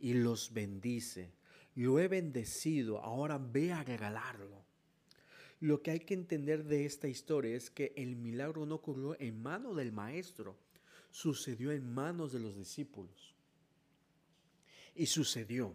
y 0.00 0.14
los 0.14 0.52
bendice. 0.52 1.32
lo 1.74 1.98
he 1.98 2.08
bendecido, 2.08 2.98
ahora 2.98 3.38
ve 3.38 3.72
a 3.72 3.82
regalarlo. 3.82 4.64
Lo 5.60 5.82
que 5.82 5.90
hay 5.90 6.00
que 6.00 6.14
entender 6.14 6.64
de 6.64 6.86
esta 6.86 7.06
historia 7.06 7.54
es 7.54 7.70
que 7.70 7.92
el 7.96 8.16
milagro 8.16 8.66
no 8.66 8.76
ocurrió 8.76 9.16
en 9.20 9.40
manos 9.42 9.76
del 9.76 9.92
maestro, 9.92 10.56
sucedió 11.10 11.70
en 11.70 11.92
manos 11.92 12.32
de 12.32 12.40
los 12.40 12.56
discípulos. 12.56 13.34
Y 14.94 15.06
sucedió. 15.06 15.74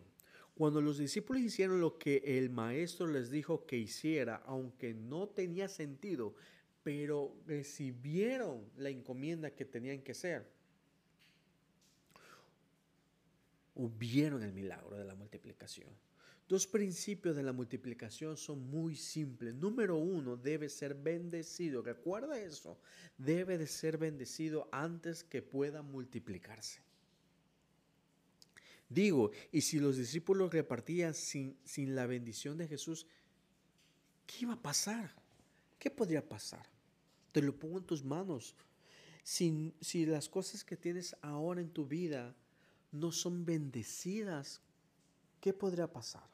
Cuando 0.56 0.82
los 0.82 0.98
discípulos 0.98 1.44
hicieron 1.44 1.82
lo 1.82 1.98
que 1.98 2.24
el 2.26 2.50
maestro 2.50 3.08
les 3.08 3.30
dijo 3.30 3.66
que 3.66 3.78
hiciera, 3.78 4.38
aunque 4.46 4.94
no 4.94 5.28
tenía 5.28 5.68
sentido, 5.68 6.34
pero 6.82 7.36
recibieron 7.46 8.70
la 8.78 8.90
encomienda 8.90 9.52
que 9.52 9.66
tenían 9.66 10.02
que 10.02 10.14
hacer, 10.14 10.50
vieron 13.76 14.44
el 14.44 14.54
milagro 14.54 14.98
de 14.98 15.06
la 15.06 15.16
multiplicación. 15.16 15.90
Dos 16.48 16.68
principios 16.68 17.36
de 17.36 17.42
la 17.42 17.54
multiplicación 17.54 18.38
son 18.38 18.70
muy 18.70 18.96
simples. 18.96 19.56
Número 19.56 19.98
uno, 19.98 20.38
debe 20.38 20.70
ser 20.70 20.94
bendecido. 20.94 21.82
Recuerda 21.82 22.40
eso. 22.40 22.78
Debe 23.18 23.58
de 23.58 23.66
ser 23.66 23.98
bendecido 23.98 24.70
antes 24.72 25.24
que 25.24 25.42
pueda 25.42 25.82
multiplicarse. 25.82 26.82
Digo, 28.88 29.32
y 29.52 29.62
si 29.62 29.80
los 29.80 29.98
discípulos 29.98 30.54
repartían 30.54 31.16
sin, 31.16 31.58
sin 31.64 31.96
la 31.96 32.06
bendición 32.06 32.58
de 32.58 32.68
Jesús, 32.68 33.08
¿qué 34.28 34.42
iba 34.42 34.54
a 34.54 34.62
pasar? 34.62 35.12
¿Qué 35.80 35.90
podría 35.90 36.28
pasar? 36.28 36.68
Te 37.32 37.42
lo 37.42 37.58
pongo 37.58 37.80
en 37.80 37.86
tus 37.86 38.04
manos. 38.04 38.56
Si, 39.24 39.74
si 39.82 40.06
las 40.06 40.30
cosas 40.30 40.64
que 40.64 40.78
tienes 40.78 41.16
ahora 41.24 41.60
en 41.60 41.72
tu 41.72 41.88
vida 41.88 42.36
no 42.96 43.12
son 43.12 43.46
bendecidas, 43.46 44.62
¿qué 45.42 45.54
podría 45.54 45.92
pasar? 45.92 46.30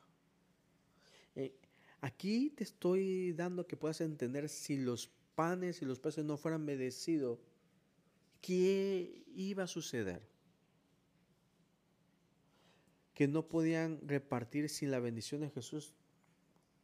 Eh, 1.35 1.53
aquí 2.01 2.49
te 2.51 2.63
estoy 2.63 3.33
dando 3.33 3.67
que 3.67 3.77
puedas 3.77 4.01
entender 4.01 4.49
si 4.49 4.77
los 4.77 5.09
panes 5.35 5.81
y 5.81 5.85
los 5.85 5.99
peces 5.99 6.25
no 6.25 6.37
fueran 6.37 6.65
bendecidos, 6.65 7.39
¿qué 8.41 9.23
iba 9.35 9.63
a 9.63 9.67
suceder? 9.67 10.21
Que 13.13 13.27
no 13.27 13.47
podían 13.47 13.99
repartir 14.07 14.69
sin 14.69 14.91
la 14.91 14.99
bendición 14.99 15.41
de 15.41 15.49
Jesús. 15.49 15.93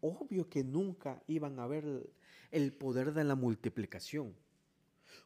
Obvio 0.02 0.50
que 0.50 0.63
nunca 0.63 1.24
iban 1.28 1.60
a 1.60 1.68
ver 1.68 2.10
el 2.52 2.74
poder 2.74 3.13
de 3.13 3.24
la 3.24 3.36
multiplicación. 3.36 4.36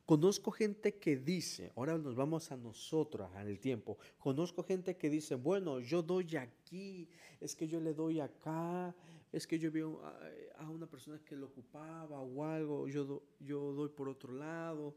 Conozco 0.06 0.52
gente 0.52 0.96
que 0.96 1.17
dice, 1.17 1.72
ahora 1.76 1.98
nos 1.98 2.15
vamos 2.15 2.52
a 2.52 2.58
nosotros 2.58 3.30
al 3.36 3.60
tiempo, 3.60 3.98
conozco 4.20 4.63
gente 4.63 4.98
que 4.98 5.10
dice, 5.10 5.36
bueno, 5.36 5.80
yo 5.80 6.02
doy 6.02 6.36
aquí, 6.36 7.08
es 7.39 7.56
que 7.56 7.67
yo 7.67 7.80
le 7.80 7.94
doy 7.94 8.20
acá, 8.20 8.94
es 9.32 9.48
que 9.48 9.58
yo 9.58 9.72
vi 9.72 9.82
a 9.82 10.70
una 10.70 10.86
persona 10.88 11.20
que 11.24 11.36
lo 11.36 11.48
ocupaba 11.48 12.20
o 12.20 12.44
algo, 12.44 12.88
yo, 12.88 13.24
yo 13.39 13.72
doy 13.74 13.89
por 13.89 14.10
otro 14.10 14.34
lado, 14.34 14.96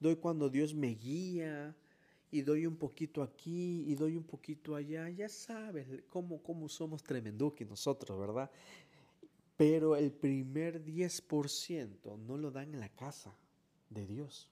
doy 0.00 0.16
cuando 0.16 0.48
Dios 0.48 0.74
me 0.74 0.88
guía 0.88 1.76
y 2.30 2.42
doy 2.42 2.66
un 2.66 2.76
poquito 2.76 3.22
aquí 3.22 3.84
y 3.86 3.94
doy 3.94 4.16
un 4.16 4.24
poquito 4.24 4.74
allá, 4.74 5.08
ya 5.10 5.28
sabes 5.28 6.02
cómo, 6.08 6.42
cómo 6.42 6.68
somos 6.68 7.02
tremenduki 7.02 7.64
nosotros, 7.64 8.18
¿verdad? 8.18 8.50
Pero 9.56 9.96
el 9.96 10.10
primer 10.10 10.84
10% 10.84 12.18
no 12.18 12.36
lo 12.36 12.50
dan 12.50 12.74
en 12.74 12.80
la 12.80 12.88
casa 12.88 13.34
de 13.90 14.06
Dios. 14.06 14.48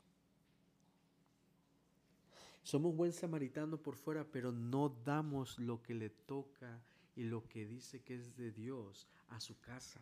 Somos 2.62 2.96
buen 2.96 3.12
samaritano 3.12 3.76
por 3.76 3.96
fuera, 3.96 4.24
pero 4.24 4.50
no 4.50 4.88
damos 5.04 5.58
lo 5.58 5.82
que 5.82 5.94
le 5.94 6.10
toca 6.10 6.80
y 7.14 7.24
lo 7.24 7.46
que 7.46 7.66
dice 7.66 8.00
que 8.00 8.14
es 8.14 8.36
de 8.36 8.50
Dios 8.52 9.06
a 9.28 9.40
su 9.40 9.60
casa. 9.60 10.00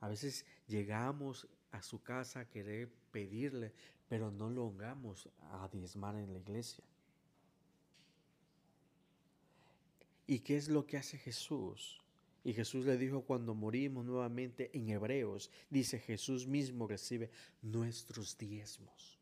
A 0.00 0.08
veces 0.08 0.44
llegamos 0.66 1.46
a 1.70 1.82
su 1.82 2.02
casa 2.02 2.40
a 2.40 2.48
querer 2.48 2.92
pedirle, 3.12 3.72
pero 4.08 4.30
no 4.30 4.50
lo 4.50 4.68
hagamos 4.68 5.28
a 5.40 5.68
diezmar 5.68 6.16
en 6.16 6.32
la 6.32 6.38
iglesia. 6.38 6.84
¿Y 10.26 10.40
qué 10.40 10.56
es 10.56 10.68
lo 10.68 10.84
que 10.86 10.98
hace 10.98 11.16
Jesús? 11.16 12.00
Y 12.48 12.54
Jesús 12.54 12.86
le 12.86 12.96
dijo 12.96 13.20
cuando 13.20 13.54
morimos 13.54 14.06
nuevamente 14.06 14.70
en 14.72 14.88
Hebreos, 14.88 15.50
dice 15.68 15.98
Jesús 15.98 16.46
mismo 16.46 16.88
recibe 16.88 17.30
nuestros 17.60 18.38
diezmos. 18.38 19.18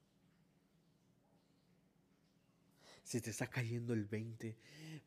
Si 3.02 3.20
te 3.20 3.30
está 3.30 3.48
cayendo 3.48 3.94
el 3.94 4.04
20 4.04 4.56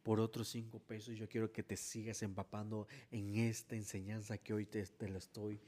por 0.04 0.20
otros 0.20 0.50
5 0.50 0.80
pesos, 0.80 1.18
yo 1.18 1.30
quiero 1.30 1.54
que 1.54 1.64
te 1.64 1.78
sigas 1.78 2.22
empapando 2.22 2.90
en 3.10 3.38
esta 3.38 3.78
enseñanza 3.78 4.38
que 4.38 4.54
hoy 4.54 4.66
te, 4.66 4.86
te 4.86 5.08
lo 5.08 5.18
estoy 5.18 5.62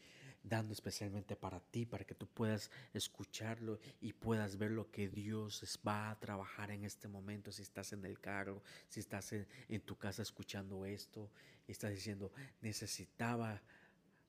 dando 0.44 0.74
especialmente 0.74 1.36
para 1.36 1.60
ti, 1.60 1.86
para 1.86 2.04
que 2.04 2.16
tú 2.16 2.28
puedas 2.28 2.72
escucharlo 2.94 3.80
y 4.00 4.14
puedas 4.14 4.58
ver 4.58 4.72
lo 4.72 4.90
que 4.90 5.08
Dios 5.08 5.80
va 5.88 6.10
a 6.10 6.20
trabajar 6.20 6.72
en 6.72 6.84
este 6.84 7.08
momento. 7.08 7.52
Si 7.52 7.62
estás 7.62 7.94
en 7.94 8.06
el 8.06 8.20
carro, 8.20 8.64
si 8.88 9.00
estás 9.00 9.34
en, 9.34 9.82
tu 9.82 9.98
casa 9.98 10.22
escuchando 10.22 10.86
esto, 10.86 11.30
y 11.68 11.72
estás 11.72 11.92
diciendo, 11.92 12.32
necesitaba 12.62 13.62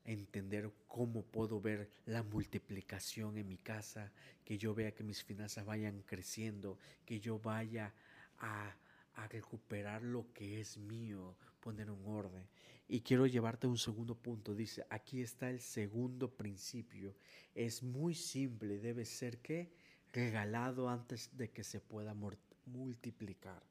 entender 0.05 0.71
cómo 0.87 1.23
puedo 1.23 1.61
ver 1.61 1.89
la 2.05 2.23
multiplicación 2.23 3.37
en 3.37 3.47
mi 3.47 3.57
casa, 3.57 4.11
que 4.43 4.57
yo 4.57 4.75
vea 4.75 4.93
que 4.93 5.03
mis 5.03 5.23
finanzas 5.23 5.65
vayan 5.65 6.01
creciendo, 6.03 6.77
que 7.05 7.19
yo 7.19 7.39
vaya 7.39 7.93
a, 8.37 8.75
a 9.15 9.27
recuperar 9.27 10.03
lo 10.03 10.31
que 10.33 10.59
es 10.59 10.77
mío, 10.77 11.35
poner 11.63 11.89
un 11.89 12.05
orden. 12.05 12.45
Y 12.89 12.99
quiero 12.99 13.25
llevarte 13.25 13.65
a 13.65 13.69
un 13.69 13.77
segundo 13.77 14.15
punto. 14.15 14.53
Dice, 14.53 14.85
aquí 14.89 15.21
está 15.21 15.49
el 15.49 15.61
segundo 15.61 16.29
principio. 16.29 17.15
Es 17.55 17.81
muy 17.81 18.13
simple, 18.13 18.79
debe 18.79 19.05
ser 19.05 19.39
que 19.39 19.71
regalado 20.11 20.89
antes 20.89 21.29
de 21.37 21.49
que 21.49 21.63
se 21.63 21.79
pueda 21.79 22.13
multiplicar. 22.65 23.63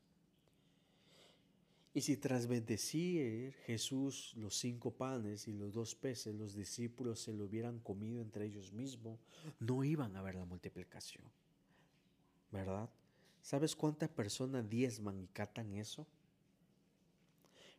Y 1.94 2.00
si 2.00 2.16
tras 2.16 2.46
bendecir 2.46 3.52
Jesús 3.66 4.32
los 4.36 4.56
cinco 4.56 4.92
panes 4.92 5.46
y 5.46 5.52
los 5.52 5.74
dos 5.74 5.94
peces, 5.94 6.34
los 6.34 6.54
discípulos 6.54 7.20
se 7.20 7.34
lo 7.34 7.44
hubieran 7.44 7.80
comido 7.80 8.22
entre 8.22 8.46
ellos 8.46 8.72
mismos, 8.72 9.20
no 9.60 9.84
iban 9.84 10.16
a 10.16 10.22
ver 10.22 10.36
la 10.36 10.46
multiplicación. 10.46 11.24
¿Verdad? 12.50 12.88
¿Sabes 13.42 13.76
cuántas 13.76 14.08
personas 14.08 14.68
diezman 14.70 15.20
y 15.20 15.26
catan 15.26 15.74
eso? 15.74 16.06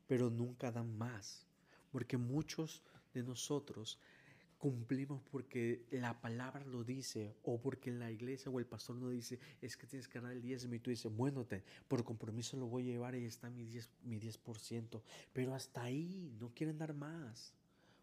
Pero 0.07 0.29
nunca 0.29 0.71
dan 0.71 0.97
más, 0.97 1.45
porque 1.91 2.17
muchos 2.17 2.83
de 3.13 3.23
nosotros 3.23 3.99
cumplimos 4.63 5.21
porque 5.29 5.83
la 5.91 6.21
palabra 6.21 6.65
lo 6.65 6.85
dice 6.85 7.35
o 7.43 7.59
porque 7.59 7.91
la 7.91 8.09
iglesia 8.11 8.49
o 8.49 8.59
el 8.59 8.65
pastor 8.65 8.95
no 8.95 9.09
dice 9.09 9.37
es 9.61 9.75
que 9.75 9.85
tienes 9.85 10.07
que 10.07 10.21
dar 10.21 10.31
el 10.31 10.41
diezmo 10.41 10.73
y 10.73 10.79
tú 10.79 10.89
dices, 10.89 11.13
bueno, 11.13 11.45
por 11.89 12.05
compromiso 12.05 12.55
lo 12.55 12.67
voy 12.67 12.83
a 12.83 12.93
llevar 12.93 13.13
y 13.15 13.25
está 13.25 13.49
mi 13.49 13.65
10%, 13.65 13.89
mi 14.05 14.21
10%, 14.21 15.01
pero 15.33 15.53
hasta 15.53 15.83
ahí 15.83 16.33
no 16.39 16.53
quieren 16.55 16.77
dar 16.77 16.93
más 16.93 17.53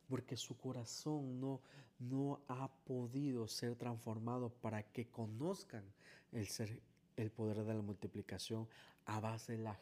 porque 0.07 0.37
su 0.37 0.59
corazón 0.59 1.41
no, 1.41 1.63
no 1.99 2.41
ha 2.49 2.69
podido 2.85 3.49
ser 3.49 3.75
transformado 3.77 4.51
para 4.51 4.83
que 4.83 5.07
conozcan 5.07 5.85
el, 6.33 6.47
ser, 6.47 6.83
el 7.17 7.31
poder 7.31 7.65
de 7.65 7.73
la 7.73 7.81
multiplicación 7.81 8.69
a 9.07 9.19
base 9.21 9.53
de 9.53 9.59
la, 9.59 9.81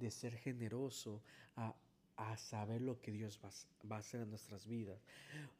de 0.00 0.10
ser 0.10 0.36
generoso, 0.36 1.22
a, 1.56 1.74
saber 2.36 2.82
lo 2.82 3.00
que 3.00 3.12
Dios 3.12 3.40
va, 3.42 3.96
a 3.96 3.98
hacer 3.98 4.20
en 4.20 4.30
nuestras 4.30 4.66
vidas. 4.66 5.00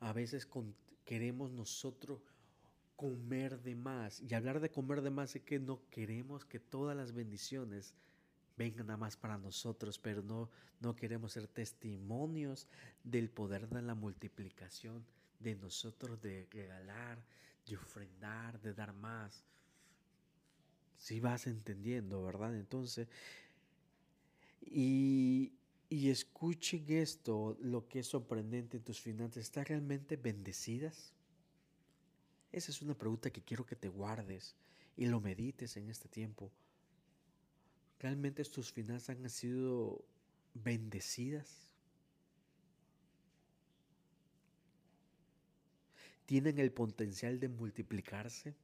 A 0.01 0.13
veces 0.13 0.47
queremos 1.05 1.53
nosotros 1.53 2.21
comer 2.97 3.63
de 3.63 3.75
más. 3.75 4.21
Y 4.21 4.35
hablar 4.35 4.61
de 4.61 4.71
comer 4.71 5.01
de 5.01 5.11
más 5.11 5.35
es 5.37 5.43
que 5.43 5.59
no 5.59 5.81
queremos 5.91 6.45
que 6.45 6.61
todas 6.61 6.97
las 6.97 7.13
bendiciones 7.13 7.95
vengan 8.59 8.89
nada 8.89 8.99
más 8.99 9.17
para 9.17 9.39
nosotros, 9.39 9.99
pero 9.99 10.23
no, 10.23 10.51
no 10.81 10.95
queremos 10.95 11.33
ser 11.33 11.47
testimonios 11.47 12.69
del 13.03 13.31
poder 13.31 13.69
de 13.69 13.81
la 13.81 13.95
multiplicación 13.95 15.03
de 15.39 15.55
nosotros, 15.55 16.21
de 16.21 16.47
regalar, 16.53 17.19
de 17.67 17.77
ofrendar, 17.77 18.61
de 18.61 18.75
dar 18.75 18.93
más. 18.93 19.45
Si 20.99 21.21
vas 21.21 21.47
entendiendo, 21.47 22.23
¿verdad? 22.23 22.55
Entonces, 22.55 23.09
y, 24.71 25.53
y 25.89 26.09
escuchen 26.09 26.85
esto, 26.89 27.57
lo 27.61 27.89
que 27.89 27.99
es 27.99 28.07
sorprendente 28.07 28.77
en 28.77 28.85
tus 28.85 29.01
finanzas. 29.01 29.43
¿Están 29.43 29.65
realmente 29.67 30.17
bendecidas? 30.17 31.13
Esa 32.53 32.71
es 32.71 32.81
una 32.81 32.95
pregunta 32.95 33.31
que 33.31 33.43
quiero 33.43 33.67
que 33.67 33.77
te 33.77 33.89
guardes 33.89 34.57
y 34.97 35.07
lo 35.07 35.21
medites 35.21 35.77
en 35.77 35.91
este 35.91 36.09
tiempo. 36.09 36.53
¿Realmente 37.99 38.45
tus 38.45 38.73
finanzas 38.73 39.17
han 39.17 39.29
sido 39.29 40.05
bendecidas? 40.55 41.71
¿Tienen 46.27 46.59
el 46.59 46.73
potencial 46.73 47.41
de 47.41 47.49
multiplicarse? 47.49 48.55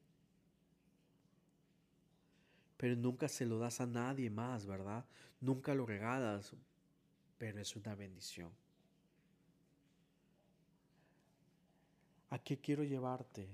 Pero 2.76 2.94
nunca 2.96 3.28
se 3.28 3.46
lo 3.46 3.58
das 3.58 3.80
a 3.80 3.86
nadie 3.86 4.30
más, 4.30 4.66
¿verdad? 4.66 5.04
Nunca 5.40 5.74
lo 5.74 5.86
regalas. 5.86 6.54
pero 7.38 7.60
es 7.60 7.76
una 7.76 7.94
bendición. 7.94 8.50
¿A 12.30 12.38
qué 12.38 12.58
quiero 12.58 12.82
llevarte? 12.82 13.48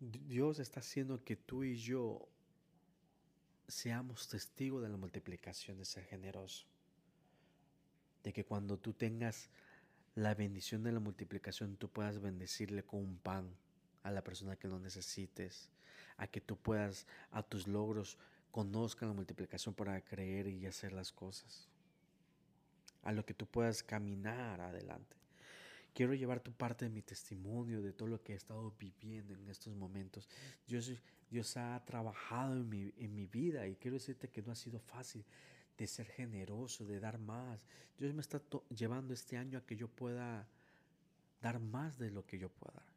Dios 0.00 0.58
está 0.58 0.80
haciendo 0.80 1.22
que 1.22 1.36
tú 1.36 1.64
y 1.64 1.76
yo 1.76 2.26
seamos 3.68 4.28
testigos 4.28 4.82
de 4.82 4.88
la 4.88 4.96
multiplicación 4.96 5.78
de 5.78 5.84
ser 5.84 6.04
generoso. 6.04 6.66
De 8.22 8.32
que 8.32 8.44
cuando 8.44 8.78
tú 8.78 8.92
tengas 8.94 9.50
la 10.14 10.34
bendición 10.34 10.82
de 10.82 10.92
la 10.92 11.00
multiplicación, 11.00 11.76
tú 11.76 11.90
puedas 11.90 12.20
bendecirle 12.20 12.84
con 12.84 13.00
un 13.00 13.18
pan 13.18 13.54
a 14.06 14.10
la 14.12 14.22
persona 14.22 14.56
que 14.56 14.68
lo 14.68 14.78
necesites, 14.78 15.68
a 16.16 16.28
que 16.28 16.40
tú 16.40 16.56
puedas 16.56 17.06
a 17.32 17.42
tus 17.42 17.66
logros 17.66 18.18
conozcan 18.52 19.08
la 19.08 19.14
multiplicación 19.14 19.74
para 19.74 20.00
creer 20.00 20.46
y 20.46 20.64
hacer 20.64 20.92
las 20.92 21.12
cosas, 21.12 21.68
a 23.02 23.12
lo 23.12 23.26
que 23.26 23.34
tú 23.34 23.46
puedas 23.46 23.82
caminar 23.82 24.60
adelante. 24.60 25.16
Quiero 25.92 26.14
llevar 26.14 26.40
tu 26.40 26.52
parte 26.52 26.84
de 26.84 26.90
mi 26.90 27.02
testimonio, 27.02 27.82
de 27.82 27.92
todo 27.92 28.08
lo 28.08 28.22
que 28.22 28.32
he 28.32 28.36
estado 28.36 28.72
viviendo 28.78 29.34
en 29.34 29.48
estos 29.48 29.74
momentos. 29.74 30.28
Dios, 30.66 30.92
Dios 31.28 31.56
ha 31.56 31.82
trabajado 31.84 32.54
en 32.54 32.68
mi, 32.68 32.92
en 32.98 33.14
mi 33.14 33.26
vida 33.26 33.66
y 33.66 33.74
quiero 33.76 33.96
decirte 33.96 34.28
que 34.28 34.42
no 34.42 34.52
ha 34.52 34.56
sido 34.56 34.78
fácil 34.78 35.24
de 35.76 35.86
ser 35.86 36.06
generoso, 36.06 36.84
de 36.84 37.00
dar 37.00 37.18
más. 37.18 37.66
Dios 37.98 38.14
me 38.14 38.20
está 38.20 38.40
llevando 38.70 39.12
este 39.12 39.36
año 39.36 39.58
a 39.58 39.66
que 39.66 39.74
yo 39.74 39.88
pueda 39.88 40.46
dar 41.42 41.58
más 41.58 41.98
de 41.98 42.10
lo 42.10 42.24
que 42.24 42.38
yo 42.38 42.48
pueda 42.48 42.74
dar. 42.74 42.95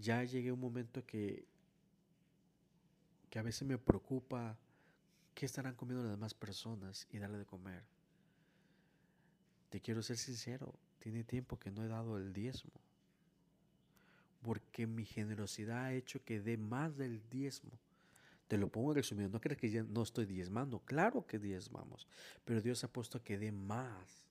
Ya 0.00 0.24
llegué 0.24 0.50
un 0.50 0.60
momento 0.60 1.04
que, 1.04 1.44
que 3.28 3.38
a 3.38 3.42
veces 3.42 3.68
me 3.68 3.76
preocupa 3.76 4.56
qué 5.34 5.44
estarán 5.46 5.74
comiendo 5.74 6.02
las 6.02 6.12
demás 6.12 6.32
personas 6.32 7.06
y 7.10 7.18
darle 7.18 7.38
de 7.38 7.44
comer. 7.44 7.82
Te 9.68 9.80
quiero 9.80 10.02
ser 10.02 10.16
sincero, 10.16 10.74
tiene 10.98 11.22
tiempo 11.22 11.58
que 11.58 11.70
no 11.70 11.84
he 11.84 11.88
dado 11.88 12.16
el 12.16 12.32
diezmo. 12.32 12.72
Porque 14.42 14.86
mi 14.86 15.04
generosidad 15.04 15.84
ha 15.84 15.92
hecho 15.92 16.24
que 16.24 16.40
dé 16.40 16.56
más 16.56 16.96
del 16.96 17.22
diezmo. 17.28 17.72
Te 18.48 18.56
lo 18.56 18.68
pongo 18.68 18.94
resumido. 18.94 19.28
No 19.28 19.40
crees 19.40 19.58
que 19.58 19.70
ya 19.70 19.82
no 19.82 20.02
estoy 20.02 20.24
diezmando. 20.24 20.80
Claro 20.80 21.26
que 21.26 21.38
diezmamos. 21.38 22.08
Pero 22.44 22.62
Dios 22.62 22.82
ha 22.84 22.88
puesto 22.88 23.22
que 23.22 23.38
dé 23.38 23.52
más. 23.52 24.24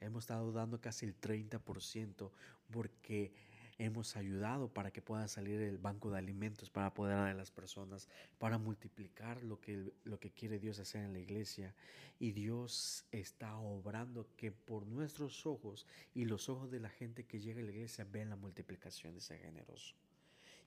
Hemos 0.00 0.24
estado 0.24 0.52
dando 0.52 0.80
casi 0.80 1.06
el 1.06 1.18
30% 1.20 2.30
porque 2.70 3.32
hemos 3.78 4.16
ayudado 4.16 4.68
para 4.68 4.90
que 4.90 5.02
pueda 5.02 5.28
salir 5.28 5.60
el 5.60 5.78
banco 5.78 6.10
de 6.10 6.18
alimentos 6.18 6.70
para 6.70 6.94
poder 6.94 7.16
a 7.16 7.34
las 7.34 7.50
personas, 7.50 8.08
para 8.38 8.58
multiplicar 8.58 9.42
lo 9.42 9.60
que, 9.60 9.92
lo 10.04 10.18
que 10.18 10.30
quiere 10.30 10.58
Dios 10.58 10.78
hacer 10.78 11.04
en 11.04 11.12
la 11.12 11.18
iglesia. 11.18 11.74
Y 12.18 12.32
Dios 12.32 13.04
está 13.12 13.56
obrando 13.56 14.26
que 14.36 14.50
por 14.50 14.86
nuestros 14.86 15.44
ojos 15.46 15.86
y 16.14 16.24
los 16.24 16.48
ojos 16.48 16.70
de 16.70 16.80
la 16.80 16.88
gente 16.88 17.24
que 17.24 17.40
llega 17.40 17.60
a 17.60 17.64
la 17.64 17.72
iglesia 17.72 18.06
ven 18.10 18.30
la 18.30 18.36
multiplicación 18.36 19.12
de 19.12 19.18
ese 19.18 19.38
generoso. 19.38 19.94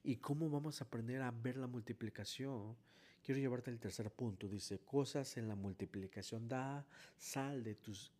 ¿Y 0.04 0.18
cómo 0.18 0.50
vamos 0.50 0.82
a 0.82 0.86
aprender 0.86 1.22
a 1.22 1.32
ver 1.32 1.58
la 1.58 1.68
multiplicación? 1.68 2.76
Quiero 3.24 3.42
llevarte 3.42 3.70
al 3.70 3.80
tercer 3.80 4.12
punto. 4.12 4.48
Dice, 4.48 4.80
cosas 4.80 5.38
en 5.38 5.48
la 5.48 5.56
multiplicación. 5.56 6.48
Da 6.48 6.86
sal 7.18 7.64
de 7.64 7.76
tus 7.76 8.12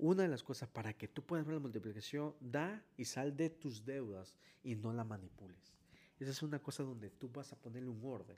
una 0.00 0.22
de 0.22 0.28
las 0.28 0.42
cosas 0.42 0.68
para 0.68 0.94
que 0.94 1.08
tú 1.08 1.22
puedas 1.22 1.44
ver 1.44 1.54
la 1.54 1.60
multiplicación, 1.60 2.34
da 2.40 2.82
y 2.96 3.04
sal 3.04 3.36
de 3.36 3.50
tus 3.50 3.84
deudas 3.84 4.34
y 4.64 4.74
no 4.74 4.94
la 4.94 5.04
manipules. 5.04 5.74
Esa 6.18 6.30
es 6.30 6.42
una 6.42 6.58
cosa 6.58 6.82
donde 6.82 7.10
tú 7.10 7.28
vas 7.28 7.52
a 7.52 7.60
ponerle 7.60 7.90
un 7.90 8.02
orden. 8.02 8.36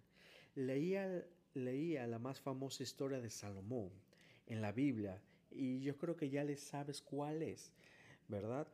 Leía, 0.57 1.25
leía 1.55 2.07
la 2.09 2.19
más 2.19 2.41
famosa 2.41 2.83
historia 2.83 3.21
de 3.21 3.31
Salomón 3.31 3.91
en 4.47 4.61
la 4.61 4.73
Biblia 4.73 5.23
y 5.53 5.81
yo 5.81 5.97
creo 5.97 6.17
que 6.17 6.31
ya 6.31 6.43
le 6.43 6.57
sabes 6.57 7.01
cuál 7.01 7.43
es, 7.43 7.73
¿verdad? 8.27 8.67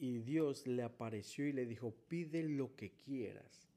Y 0.00 0.18
Dios 0.18 0.66
le 0.66 0.82
apareció 0.82 1.46
y 1.46 1.52
le 1.52 1.64
dijo, 1.64 1.94
pide 2.08 2.42
lo 2.42 2.74
que 2.74 2.90
quieras, 2.90 3.68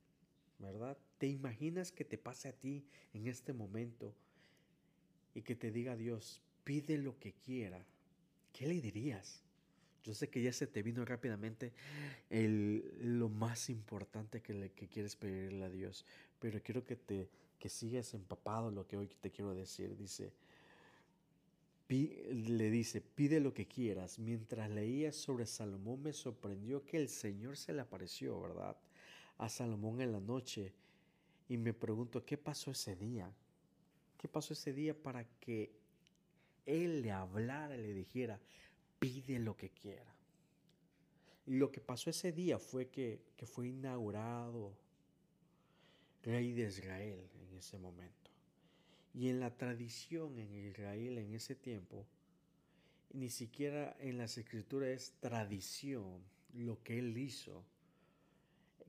¿verdad? 0.57 0.97
¿Te 1.19 1.27
imaginas 1.27 1.91
que 1.91 2.03
te 2.03 2.17
pase 2.17 2.47
a 2.47 2.53
ti 2.53 2.83
en 3.13 3.27
este 3.27 3.53
momento 3.53 4.15
y 5.35 5.43
que 5.43 5.55
te 5.55 5.71
diga 5.71 5.95
Dios, 5.95 6.41
pide 6.63 6.97
lo 6.97 7.19
que 7.19 7.33
quiera? 7.33 7.85
¿Qué 8.57 8.67
le 8.67 8.79
dirías? 8.79 9.41
Yo 10.03 10.13
sé 10.13 10.29
que 10.29 10.41
ya 10.41 10.53
se 10.53 10.67
te 10.67 10.83
vino 10.83 11.03
rápidamente 11.03 11.73
lo 12.29 13.27
más 13.27 13.69
importante 13.69 14.41
que, 14.41 14.71
que 14.71 14.87
quieres 14.87 15.15
pedirle 15.15 15.65
a 15.65 15.69
Dios, 15.69 16.05
pero 16.39 16.61
quiero 16.61 16.85
que 16.85 16.95
te 16.95 17.27
que 17.59 17.69
sigas 17.69 18.13
empapado 18.13 18.69
lo 18.69 18.85
que 18.85 18.97
hoy 18.97 19.07
te 19.07 19.31
quiero 19.31 19.55
decir. 19.55 19.95
Dice, 19.97 20.31
le 21.89 22.69
dice, 22.69 23.01
pide 23.01 23.39
lo 23.39 23.53
que 23.53 23.67
quieras. 23.67 24.19
Mientras 24.19 24.69
leía 24.69 25.11
sobre 25.11 25.45
Salomón 25.45 26.03
me 26.03 26.13
sorprendió 26.13 26.85
que 26.85 26.97
el 26.97 27.09
Señor 27.09 27.57
se 27.57 27.73
le 27.73 27.81
apareció, 27.81 28.39
¿verdad? 28.39 28.77
A 29.37 29.49
Salomón 29.49 30.01
en 30.01 30.11
la 30.11 30.19
noche. 30.19 30.73
Y 31.47 31.57
me 31.57 31.73
pregunto, 31.73 32.25
¿qué 32.25 32.37
pasó 32.37 32.71
ese 32.71 32.95
día? 32.95 33.31
¿Qué 34.17 34.27
pasó 34.27 34.53
ese 34.53 34.73
día 34.73 34.93
para 34.93 35.23
que 35.39 35.71
él 36.65 37.01
le 37.01 37.11
hablara 37.11 37.77
le 37.77 37.93
dijera, 37.93 38.39
pide 38.99 39.39
lo 39.39 39.55
que 39.55 39.69
quiera. 39.69 40.13
Lo 41.45 41.71
que 41.71 41.79
pasó 41.79 42.09
ese 42.09 42.31
día 42.31 42.57
fue 42.57 42.87
que, 42.89 43.21
que 43.37 43.45
fue 43.45 43.67
inaugurado 43.67 44.75
rey 46.23 46.53
de 46.53 46.67
Israel 46.67 47.29
en 47.39 47.57
ese 47.57 47.77
momento. 47.77 48.31
Y 49.13 49.29
en 49.29 49.39
la 49.39 49.55
tradición 49.55 50.39
en 50.39 50.53
Israel 50.53 51.19
en 51.19 51.33
ese 51.35 51.55
tiempo, 51.55 52.05
ni 53.13 53.29
siquiera 53.29 53.95
en 53.99 54.17
las 54.17 54.37
escrituras 54.37 54.89
es 54.89 55.13
tradición 55.19 56.21
lo 56.53 56.81
que 56.83 56.97
él 56.99 57.17
hizo, 57.17 57.63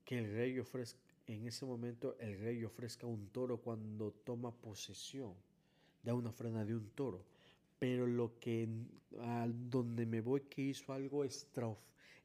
que 0.04 0.18
el 0.18 0.32
rey 0.32 0.58
ofrezca, 0.58 0.98
en 1.26 1.46
ese 1.46 1.66
momento 1.66 2.16
el 2.18 2.38
rey 2.38 2.64
ofrezca 2.64 3.06
un 3.06 3.28
toro 3.28 3.58
cuando 3.58 4.12
toma 4.12 4.52
posesión, 4.52 5.34
da 6.02 6.14
una 6.14 6.30
ofrenda 6.30 6.64
de 6.64 6.74
un 6.74 6.88
toro 6.90 7.35
pero 7.78 8.06
lo 8.06 8.38
que 8.38 8.68
a 9.20 9.46
donde 9.48 10.06
me 10.06 10.20
voy 10.20 10.42
que 10.42 10.62
hizo 10.62 10.92
algo 10.92 11.24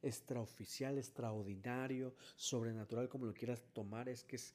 extraoficial, 0.02 0.98
extraordinario, 0.98 2.14
sobrenatural, 2.36 3.08
como 3.08 3.26
lo 3.26 3.34
quieras 3.34 3.62
tomar, 3.72 4.08
es 4.08 4.24
que 4.24 4.36
es 4.36 4.54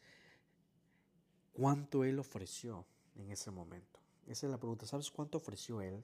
cuánto 1.54 2.04
él 2.04 2.20
ofreció 2.20 2.86
en 3.16 3.32
ese 3.32 3.52
momento. 3.52 4.00
Esa 4.28 4.48
es 4.48 4.52
la 4.52 4.60
pregunta. 4.60 4.86
¿Sabes 4.86 5.10
cuánto 5.10 5.38
ofreció 5.38 5.82
él? 5.82 6.04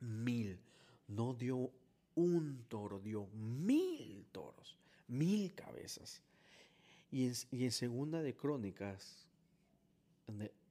Mil. 0.00 0.60
No 1.08 1.34
dio 1.34 1.70
un 2.14 2.64
toro, 2.68 2.98
dio 2.98 3.26
mil 3.28 4.26
toros, 4.32 4.76
mil 5.08 5.54
cabezas. 5.54 6.22
Y 7.10 7.26
en, 7.26 7.72
segunda 7.72 8.22
de 8.22 8.34
Crónicas, 8.34 9.26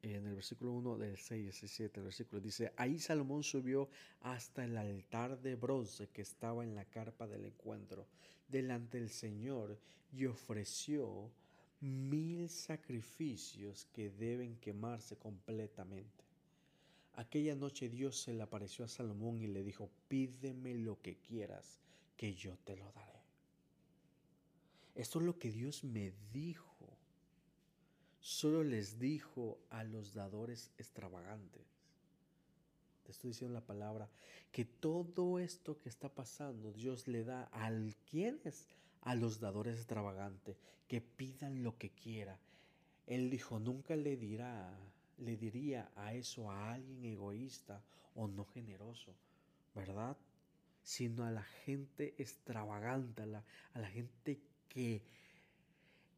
el 0.03 0.35
versículo 0.35 0.71
1 0.71 0.97
del 0.97 1.17
6 1.17 1.63
y 1.63 1.67
7, 1.67 1.99
el 1.99 2.03
versículo 2.05 2.41
dice, 2.41 2.73
ahí 2.75 2.97
Salomón 2.97 3.43
subió 3.43 3.89
hasta 4.21 4.63
el 4.63 4.75
altar 4.77 5.39
de 5.39 5.55
bronce 5.55 6.09
que 6.09 6.23
estaba 6.23 6.63
en 6.63 6.75
la 6.75 6.85
carpa 6.85 7.27
del 7.27 7.45
encuentro 7.45 8.07
delante 8.47 8.99
del 8.99 9.09
Señor 9.09 9.77
y 10.11 10.25
ofreció 10.25 11.31
mil 11.81 12.49
sacrificios 12.49 13.87
que 13.93 14.09
deben 14.09 14.57
quemarse 14.57 15.17
completamente. 15.17 16.25
Aquella 17.15 17.55
noche 17.55 17.89
Dios 17.89 18.19
se 18.21 18.33
le 18.33 18.43
apareció 18.43 18.85
a 18.85 18.87
Salomón 18.87 19.41
y 19.41 19.47
le 19.47 19.63
dijo, 19.63 19.89
pídeme 20.07 20.73
lo 20.75 21.01
que 21.01 21.17
quieras, 21.17 21.79
que 22.17 22.33
yo 22.33 22.57
te 22.63 22.75
lo 22.75 22.91
daré. 22.93 23.19
Esto 24.95 25.19
es 25.19 25.25
lo 25.25 25.37
que 25.37 25.51
Dios 25.51 25.83
me 25.83 26.13
dijo 26.33 26.70
solo 28.21 28.63
les 28.63 28.99
dijo 28.99 29.59
a 29.71 29.83
los 29.83 30.13
dadores 30.13 30.71
extravagantes. 30.77 31.63
Te 33.03 33.11
estoy 33.11 33.31
diciendo 33.31 33.53
la 33.55 33.65
palabra, 33.65 34.07
que 34.51 34.63
todo 34.63 35.39
esto 35.39 35.79
que 35.79 35.89
está 35.89 36.07
pasando, 36.07 36.71
Dios 36.71 37.07
le 37.07 37.23
da 37.23 37.45
al 37.45 37.95
quienes, 38.09 38.67
a 39.01 39.15
los 39.15 39.39
dadores 39.39 39.77
extravagantes, 39.77 40.57
que 40.87 41.01
pidan 41.01 41.63
lo 41.63 41.77
que 41.77 41.89
quiera. 41.89 42.37
Él 43.07 43.31
dijo, 43.31 43.59
nunca 43.59 43.95
le 43.95 44.15
dirá, 44.15 44.71
le 45.17 45.35
diría 45.35 45.91
a 45.95 46.13
eso 46.13 46.51
a 46.51 46.73
alguien 46.73 47.03
egoísta 47.05 47.81
o 48.15 48.27
no 48.27 48.45
generoso, 48.45 49.15
¿verdad? 49.73 50.15
Sino 50.83 51.25
a 51.25 51.31
la 51.31 51.43
gente 51.43 52.13
extravagante, 52.19 53.23
a 53.23 53.25
la, 53.25 53.43
a 53.73 53.79
la 53.79 53.89
gente 53.89 54.39
que 54.69 55.01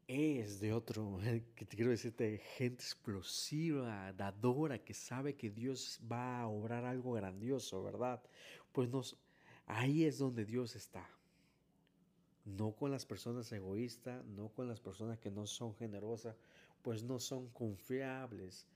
es 0.08 0.60
de 0.60 0.74
otro, 0.74 1.20
que 1.56 1.66
te 1.66 1.76
quiero 1.76 1.92
decirte, 1.92 2.39
gente 2.58 2.84
explosiva, 2.84 4.12
dadora, 4.13 4.84
que 4.84 4.94
sabe 4.94 5.36
que 5.36 5.50
Dios 5.50 6.00
va 6.12 6.42
a 6.42 6.48
obrar 6.48 6.86
algo 6.86 7.13
grandioso, 7.13 7.84
¿verdad? 7.84 8.22
Pues 8.72 8.89
nos, 8.89 9.18
ahí 9.66 10.04
es 10.04 10.18
donde 10.18 10.46
Dios 10.46 10.76
está. 10.76 11.10
No 12.46 12.74
con 12.74 12.92
las 12.92 13.06
personas 13.06 13.52
egoístas, 13.52 14.26
no 14.26 14.50
con 14.50 14.68
las 14.68 14.82
personas 14.82 15.18
que 15.20 15.32
no 15.32 15.48
son 15.48 15.74
generosas, 15.76 16.36
pues 16.82 17.04
no 17.04 17.20
son 17.20 17.50
confiables. 17.50 18.68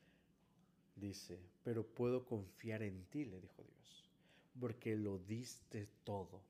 dice, 0.95 1.39
pero 1.63 1.85
puedo 1.85 2.25
confiar 2.25 2.81
en 2.81 3.03
ti, 3.05 3.25
le 3.25 3.39
dijo 3.39 3.61
Dios, 3.63 4.09
porque 4.59 4.95
lo 4.95 5.19
diste 5.19 5.87
todo. 6.03 6.41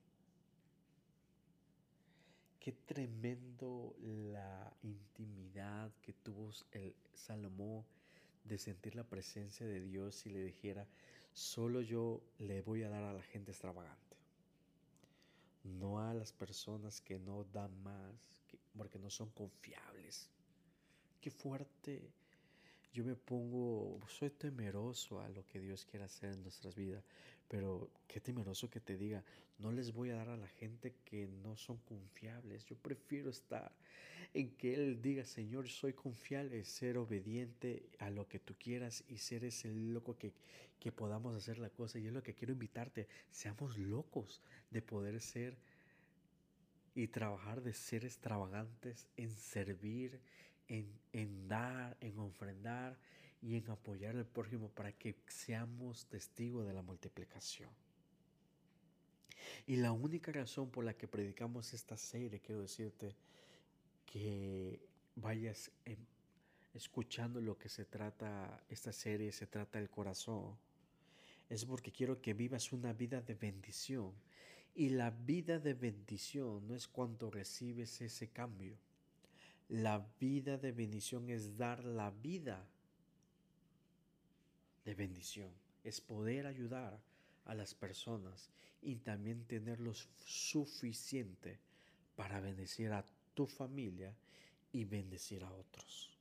Qué 2.68 2.74
tremendo 2.74 3.96
la 4.02 4.74
intimidad 4.84 5.90
que 6.02 6.12
tuvo 6.12 6.52
el 6.74 6.94
Salomón 7.14 7.86
de 8.44 8.58
sentir 8.58 8.94
la 8.94 9.06
presencia 9.06 9.66
de 9.66 9.80
Dios 9.80 10.26
y 10.26 10.32
le 10.32 10.44
dijera, 10.44 10.86
solo 11.32 11.80
yo 11.80 12.22
le 12.40 12.62
voy 12.62 12.84
a 12.84 12.90
dar 12.90 13.06
a 13.06 13.14
la 13.14 13.22
gente 13.22 13.52
extravagante. 13.52 14.18
No 15.64 16.02
a 16.02 16.14
las 16.14 16.34
personas 16.34 17.00
que 17.00 17.20
no 17.20 17.46
dan 17.46 17.72
más, 17.84 18.14
porque 18.76 19.00
no 19.00 19.10
son 19.10 19.30
confiables. 19.30 20.30
Qué 21.22 21.32
fuerte 21.32 22.12
yo 22.94 23.04
me 23.04 23.16
pongo, 23.16 24.00
soy 24.08 24.30
temeroso 24.30 25.22
a 25.22 25.30
lo 25.30 25.46
que 25.46 25.60
Dios 25.60 25.86
quiere 25.86 26.06
hacer 26.06 26.34
en 26.34 26.42
nuestras 26.44 26.76
vidas, 26.76 27.04
pero 27.48 27.90
qué 28.08 28.20
temeroso 28.20 28.70
que 28.70 28.80
te 28.80 28.98
diga, 28.98 29.24
no 29.60 29.72
les 29.72 29.94
voy 29.94 30.10
a 30.10 30.16
dar 30.16 30.30
a 30.30 30.38
la 30.38 30.48
gente 30.48 30.96
que 31.06 31.28
no 31.28 31.56
son 31.58 31.78
confiables. 31.78 32.66
Yo 32.66 32.76
prefiero 32.76 33.30
estar 33.30 33.72
en 34.34 34.52
que 34.52 34.74
Él 34.74 35.02
diga, 35.02 35.26
Señor, 35.26 35.68
soy 35.70 35.94
confiable, 35.94 36.64
ser 36.66 36.98
obediente 36.98 37.90
a 38.00 38.10
lo 38.10 38.28
que 38.28 38.40
tú 38.40 38.56
quieras 38.60 39.04
y 39.08 39.18
ser 39.18 39.44
ese 39.46 39.74
loco 39.74 40.18
que, 40.18 40.34
que 40.80 40.92
podamos 40.92 41.36
hacer 41.36 41.58
la 41.58 41.70
cosa. 41.70 41.98
Y 42.00 42.08
es 42.08 42.14
lo 42.14 42.24
que 42.24 42.34
quiero 42.34 42.54
invitarte, 42.54 43.08
seamos 43.32 43.78
locos 43.78 44.42
de 44.70 44.82
poder 44.82 45.22
ser 45.22 45.58
y 46.94 47.08
trabajar 47.08 47.62
de 47.62 47.74
ser 47.74 48.06
extravagantes 48.06 49.08
en 49.18 49.32
servir 49.32 50.20
en, 50.68 51.48
dar, 51.48 51.98
en 52.02 52.18
ofrendar 52.20 52.98
y 53.42 53.56
en 53.56 53.70
apoyar 53.70 54.16
al 54.16 54.26
prójimo 54.26 54.70
para 54.70 54.92
que 54.92 55.16
seamos 55.28 56.06
testigos 56.08 56.66
de 56.66 56.74
la 56.74 56.82
multiplicación. 56.82 57.70
Y 59.66 59.78
la 59.78 59.92
única 59.92 60.32
razón 60.32 60.70
por 60.70 60.84
la 60.84 60.94
que 60.94 61.08
predicamos 61.08 61.74
esta 61.74 61.98
serie, 61.98 62.40
quiero 62.40 62.62
decirte, 62.62 63.16
que 64.06 64.80
vayas 65.16 65.72
escuchando 66.74 67.42
lo 67.42 67.58
que 67.58 67.70
se 67.70 67.86
trata, 67.86 68.64
esta 68.70 68.92
serie 68.92 69.32
se 69.32 69.48
trata 69.48 69.80
del 69.80 69.90
corazón, 69.90 70.58
es 71.50 71.66
porque 71.66 71.92
quiero 71.92 72.22
que 72.22 72.34
vivas 72.34 72.74
una 72.74 72.94
vida 72.94 73.22
de 73.22 73.36
bendición. 73.36 74.14
Y 74.76 74.90
la 74.90 75.10
vida 75.10 75.60
de 75.60 75.74
bendición 75.74 76.68
no 76.68 76.76
es 76.76 76.88
cuando 76.88 77.32
recibes 77.32 78.00
ese 78.02 78.30
cambio, 78.30 78.78
la 79.70 80.06
vida 80.20 80.58
de 80.58 80.72
bendición 80.72 81.30
es 81.30 81.58
dar 81.58 81.84
la 81.84 82.12
vida 82.12 82.66
de 84.86 84.96
bendición. 84.96 85.52
Es 85.84 86.02
poder 86.02 86.48
ayudar 86.48 87.00
a 87.46 87.54
las 87.54 87.74
personas 87.74 88.50
y 88.82 88.98
también 88.98 89.46
tener 89.46 89.80
lo 89.80 89.94
suficiente 89.94 91.60
para 92.16 92.40
bendecir 92.40 92.92
a 92.92 93.06
tu 93.34 93.46
familia 93.46 94.14
y 94.72 94.86
bendecir 94.86 95.44
a 95.44 95.52
otros 95.52 96.17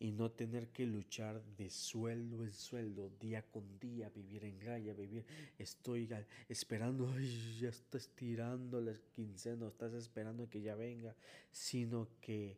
y 0.00 0.12
no 0.12 0.30
tener 0.30 0.68
que 0.68 0.86
luchar 0.86 1.42
de 1.56 1.70
sueldo 1.70 2.44
en 2.44 2.52
sueldo, 2.52 3.10
día 3.20 3.42
con 3.42 3.78
día, 3.80 4.08
vivir 4.10 4.44
en 4.44 4.60
raya, 4.60 4.94
vivir, 4.94 5.24
estoy 5.58 6.08
esperando, 6.48 7.12
ya 7.60 7.68
estás 7.68 8.08
tirando 8.14 8.80
la 8.80 8.94
quincena, 9.14 9.66
estás 9.66 9.94
esperando 9.94 10.48
que 10.48 10.60
ya 10.60 10.76
venga, 10.76 11.14
sino 11.50 12.08
que 12.20 12.56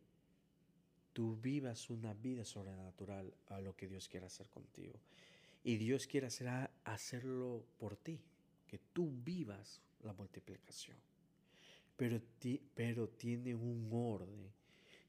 tú 1.15 1.37
vivas 1.37 1.89
una 1.89 2.13
vida 2.13 2.45
sobrenatural 2.45 3.33
a 3.49 3.61
lo 3.61 3.75
que 3.75 3.89
Dios 3.89 4.09
quiere 4.09 4.27
hacer 4.27 4.49
contigo. 4.49 5.01
Y 5.65 5.77
Dios 5.77 6.07
quiere 6.07 6.27
hacer, 6.27 6.71
hacerlo 6.85 7.65
por 7.79 7.97
ti, 7.97 8.21
que 8.67 8.79
tú 8.93 9.11
vivas 9.25 9.81
la 10.03 10.13
multiplicación. 10.13 10.97
Pero, 11.97 12.21
pero 12.75 13.09
tiene 13.09 13.55
un 13.55 13.89
orden 13.93 14.60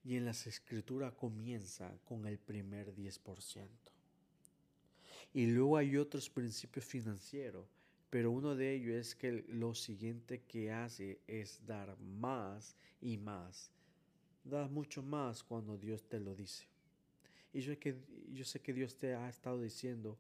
y 0.04 0.16
en 0.16 0.26
las 0.26 0.48
escrituras 0.48 1.14
comienza 1.14 1.92
con 2.06 2.26
el 2.26 2.38
primer 2.38 2.94
10%. 2.96 3.68
Y 5.34 5.46
luego 5.48 5.78
hay 5.78 5.98
otros 5.98 6.30
principios 6.30 6.86
financieros, 6.86 7.66
pero 8.10 8.32
uno 8.32 8.56
de 8.56 8.74
ellos 8.74 8.96
es 8.96 9.16
que 9.16 9.46
lo 9.48 9.74
siguiente 9.74 10.42
que 10.42 10.72
hace 10.72 11.20
es 11.28 11.66
dar 11.66 11.98
más 12.00 12.76
y 13.00 13.18
más. 13.18 13.72
Da 14.44 14.68
mucho 14.68 15.02
más 15.02 15.44
cuando 15.44 15.78
Dios 15.78 16.04
te 16.04 16.20
lo 16.20 16.36
dice. 16.36 16.66
Y 17.54 17.62
yo, 17.62 17.78
que, 17.80 17.96
yo 18.34 18.44
sé 18.44 18.60
que 18.60 18.74
Dios 18.74 18.96
te 18.96 19.14
ha 19.14 19.30
estado 19.30 19.62
diciendo, 19.62 20.18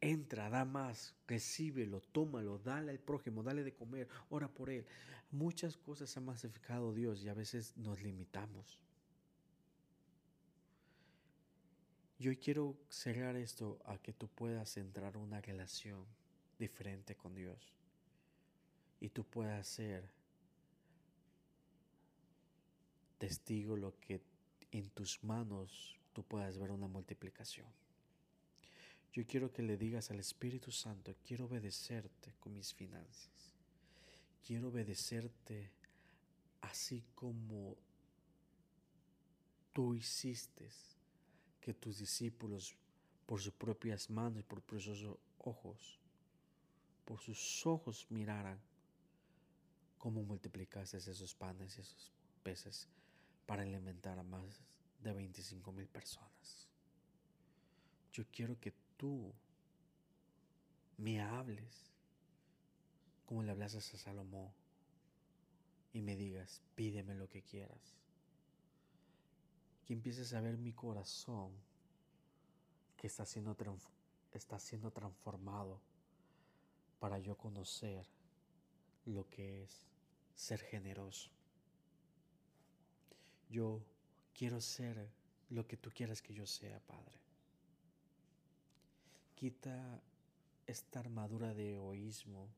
Entra, 0.00 0.48
da 0.48 0.64
más, 0.64 1.14
recíbelo, 1.26 2.00
tómalo, 2.00 2.58
dale 2.58 2.92
al 2.92 3.00
prójimo, 3.00 3.42
dale 3.42 3.64
de 3.64 3.74
comer, 3.74 4.08
ora 4.30 4.48
por 4.48 4.70
él. 4.70 4.86
Muchas 5.30 5.76
cosas 5.76 6.16
ha 6.16 6.20
masificado 6.20 6.94
Dios 6.94 7.22
y 7.22 7.28
a 7.28 7.34
veces 7.34 7.76
nos 7.76 8.00
limitamos. 8.00 8.78
Yo 12.18 12.32
quiero 12.38 12.76
cerrar 12.88 13.36
esto 13.36 13.78
a 13.84 13.98
que 13.98 14.12
tú 14.12 14.28
puedas 14.28 14.76
entrar 14.76 15.14
en 15.14 15.22
una 15.22 15.40
relación 15.40 16.04
diferente 16.58 17.14
con 17.14 17.34
Dios 17.34 17.72
y 19.00 19.10
tú 19.10 19.24
puedas 19.24 19.68
ser 19.68 20.10
testigo 23.18 23.76
lo 23.76 23.98
que 24.00 24.20
en 24.72 24.90
tus 24.90 25.22
manos 25.22 25.96
tú 26.12 26.24
puedas 26.24 26.58
ver 26.58 26.70
una 26.70 26.88
multiplicación. 26.88 27.66
Yo 29.12 29.26
quiero 29.26 29.52
que 29.52 29.62
le 29.62 29.76
digas 29.76 30.10
al 30.10 30.20
Espíritu 30.20 30.70
Santo, 30.70 31.16
quiero 31.26 31.46
obedecerte 31.46 32.34
con 32.38 32.54
mis 32.54 32.72
finanzas. 32.74 33.54
Quiero 34.46 34.68
obedecerte 34.68 35.70
así 36.60 37.04
como 37.14 37.76
tú 39.72 39.94
hiciste 39.94 40.68
que 41.60 41.74
tus 41.74 41.98
discípulos 41.98 42.74
por 43.26 43.40
sus 43.40 43.52
propias 43.52 44.08
manos 44.10 44.40
y 44.40 44.42
por 44.42 44.62
sus 44.80 45.04
ojos, 45.38 45.98
por 47.04 47.20
sus 47.20 47.66
ojos 47.66 48.06
miraran 48.10 48.58
cómo 49.98 50.22
multiplicaste 50.22 50.96
esos 50.96 51.34
panes 51.34 51.76
y 51.76 51.80
esos 51.80 52.12
peces 52.42 52.88
para 53.46 53.62
alimentar 53.62 54.18
a 54.18 54.22
más 54.22 54.62
de 55.02 55.12
25 55.12 55.72
mil 55.72 55.86
personas. 55.86 56.68
Yo 58.12 58.24
quiero 58.32 58.58
que 58.60 58.72
tú 58.98 59.32
me 60.98 61.22
hables 61.22 61.88
como 63.24 63.42
le 63.42 63.52
hablas 63.52 63.74
a 63.74 63.80
Salomón 63.80 64.50
y 65.92 66.02
me 66.02 66.16
digas, 66.16 66.62
pídeme 66.74 67.14
lo 67.14 67.28
que 67.28 67.42
quieras. 67.42 67.94
Que 69.84 69.94
empieces 69.94 70.32
a 70.34 70.40
ver 70.40 70.58
mi 70.58 70.72
corazón 70.72 71.52
que 72.96 73.06
está 73.06 73.24
siendo, 73.24 73.56
está 74.32 74.58
siendo 74.58 74.90
transformado 74.90 75.80
para 76.98 77.18
yo 77.18 77.36
conocer 77.36 78.06
lo 79.04 79.28
que 79.28 79.62
es 79.62 79.86
ser 80.34 80.60
generoso. 80.60 81.30
Yo 83.50 83.82
quiero 84.34 84.60
ser 84.60 85.08
lo 85.50 85.66
que 85.66 85.76
tú 85.76 85.90
quieras 85.90 86.20
que 86.22 86.34
yo 86.34 86.46
sea, 86.46 86.80
Padre. 86.80 87.27
Quita 89.38 90.02
esta 90.66 90.98
armadura 90.98 91.54
de 91.54 91.74
egoísmo. 91.74 92.48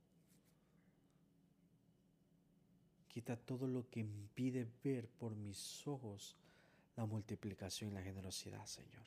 Quita 3.07 3.37
todo 3.37 3.67
lo 3.67 3.87
que 3.91 4.01
impide 4.01 4.67
ver 4.83 5.07
por 5.07 5.37
mis 5.37 5.87
ojos 5.87 6.37
la 6.97 7.05
multiplicación 7.05 7.91
y 7.91 7.93
la 7.93 8.03
generosidad, 8.03 8.65
Señor. 8.65 9.05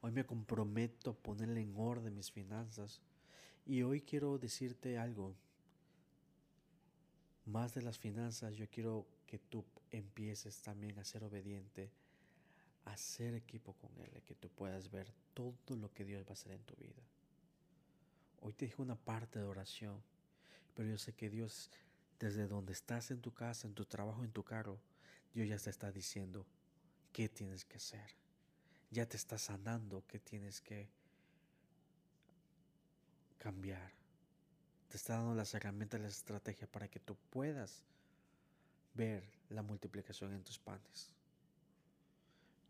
Hoy 0.00 0.12
me 0.12 0.24
comprometo 0.24 1.10
a 1.10 1.14
ponerle 1.14 1.60
en 1.60 1.74
orden 1.76 2.14
mis 2.14 2.30
finanzas 2.30 3.00
y 3.66 3.82
hoy 3.82 4.00
quiero 4.00 4.38
decirte 4.38 4.96
algo. 4.96 5.34
Más 7.46 7.74
de 7.74 7.82
las 7.82 7.98
finanzas, 7.98 8.54
yo 8.54 8.70
quiero 8.70 9.08
que 9.26 9.40
tú 9.40 9.64
empieces 9.90 10.62
también 10.62 11.00
a 11.00 11.04
ser 11.04 11.24
obediente 11.24 11.90
hacer 12.84 13.34
equipo 13.34 13.74
con 13.74 13.90
Él, 14.00 14.22
que 14.24 14.34
tú 14.34 14.48
puedas 14.48 14.90
ver 14.90 15.12
todo 15.34 15.76
lo 15.76 15.92
que 15.92 16.04
Dios 16.04 16.24
va 16.24 16.30
a 16.30 16.32
hacer 16.32 16.52
en 16.52 16.62
tu 16.64 16.74
vida. 16.76 17.02
Hoy 18.40 18.52
te 18.54 18.64
dije 18.64 18.80
una 18.80 18.96
parte 18.96 19.38
de 19.38 19.44
oración, 19.44 20.02
pero 20.74 20.88
yo 20.88 20.98
sé 20.98 21.12
que 21.12 21.28
Dios, 21.28 21.70
desde 22.18 22.46
donde 22.46 22.72
estás 22.72 23.10
en 23.10 23.20
tu 23.20 23.32
casa, 23.32 23.66
en 23.66 23.74
tu 23.74 23.84
trabajo, 23.84 24.24
en 24.24 24.32
tu 24.32 24.42
carro, 24.42 24.80
Dios 25.34 25.48
ya 25.48 25.58
te 25.58 25.70
está 25.70 25.92
diciendo 25.92 26.46
qué 27.12 27.28
tienes 27.28 27.64
que 27.64 27.76
hacer. 27.76 28.10
Ya 28.90 29.06
te 29.06 29.16
está 29.16 29.38
sanando 29.38 30.04
qué 30.08 30.18
tienes 30.18 30.60
que 30.60 30.88
cambiar. 33.38 33.92
Te 34.88 34.96
está 34.96 35.16
dando 35.16 35.34
las 35.34 35.54
herramientas, 35.54 36.00
la 36.00 36.08
estrategia 36.08 36.66
para 36.66 36.88
que 36.88 36.98
tú 36.98 37.16
puedas 37.30 37.84
ver 38.94 39.22
la 39.48 39.62
multiplicación 39.62 40.32
en 40.34 40.42
tus 40.42 40.58
panes. 40.58 41.14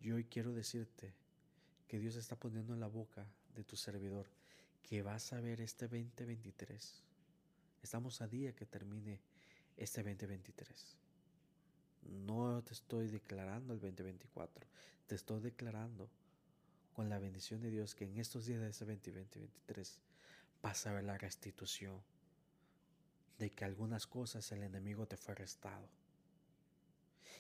Yo 0.01 0.14
hoy 0.14 0.24
quiero 0.24 0.55
decirte 0.55 1.12
que 1.86 1.98
Dios 1.98 2.16
está 2.16 2.34
poniendo 2.34 2.72
en 2.72 2.80
la 2.80 2.86
boca 2.86 3.26
de 3.55 3.64
tu 3.64 3.76
servidor, 3.76 4.26
que 4.82 5.03
vas 5.03 5.34
a 5.34 5.40
ver 5.40 5.61
este 5.61 5.88
2023. 5.88 7.03
Estamos 7.82 8.22
a 8.22 8.26
día 8.26 8.55
que 8.55 8.64
termine 8.64 9.20
este 9.76 10.03
2023. 10.03 10.96
No 12.24 12.62
te 12.62 12.72
estoy 12.72 13.09
declarando 13.09 13.74
el 13.74 13.80
2024, 13.80 14.66
te 15.07 15.14
estoy 15.16 15.40
declarando 15.42 16.09
con 16.94 17.11
la 17.11 17.18
bendición 17.18 17.61
de 17.61 17.70
Dios 17.70 17.94
que 17.94 18.05
en 18.07 18.16
estos 18.16 18.46
días 18.46 18.61
de 18.61 18.70
ese 18.70 18.86
2023 18.86 19.98
vas 20.62 20.86
a 20.86 20.92
ver 20.92 21.05
la 21.05 21.18
restitución 21.18 22.01
de 23.38 23.51
que 23.51 23.66
algunas 23.66 24.07
cosas 24.07 24.51
el 24.53 24.62
enemigo 24.62 25.07
te 25.07 25.18
fue 25.18 25.32
arrestado. 25.32 25.86